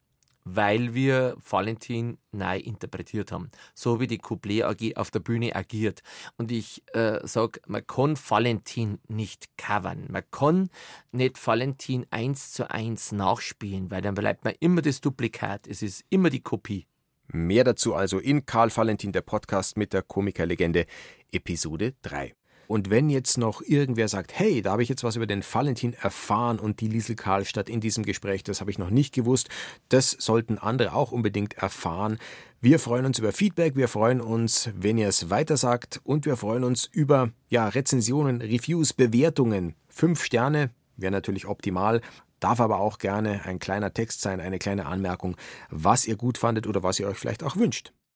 [0.45, 3.49] weil wir Valentin neu interpretiert haben.
[3.73, 6.01] So wie die Couplet AG auf der Bühne agiert.
[6.37, 10.05] Und ich äh, sage, man kann Valentin nicht covern.
[10.09, 10.69] Man kann
[11.11, 15.67] nicht Valentin eins zu eins nachspielen, weil dann bleibt man immer das Duplikat.
[15.67, 16.85] Es ist immer die Kopie.
[17.27, 20.85] Mehr dazu also in Karl Valentin, der Podcast mit der Komikerlegende,
[21.31, 22.35] Episode 3.
[22.67, 25.93] Und wenn jetzt noch irgendwer sagt, hey, da habe ich jetzt was über den Valentin
[25.93, 29.49] erfahren und die Liesel Karlstadt in diesem Gespräch, das habe ich noch nicht gewusst,
[29.89, 32.17] das sollten andere auch unbedingt erfahren.
[32.61, 36.63] Wir freuen uns über Feedback, wir freuen uns, wenn ihr es weitersagt und wir freuen
[36.63, 39.75] uns über ja, Rezensionen, Reviews, Bewertungen.
[39.87, 42.01] Fünf Sterne wäre natürlich optimal,
[42.39, 45.37] darf aber auch gerne ein kleiner Text sein, eine kleine Anmerkung,
[45.69, 47.93] was ihr gut fandet oder was ihr euch vielleicht auch wünscht.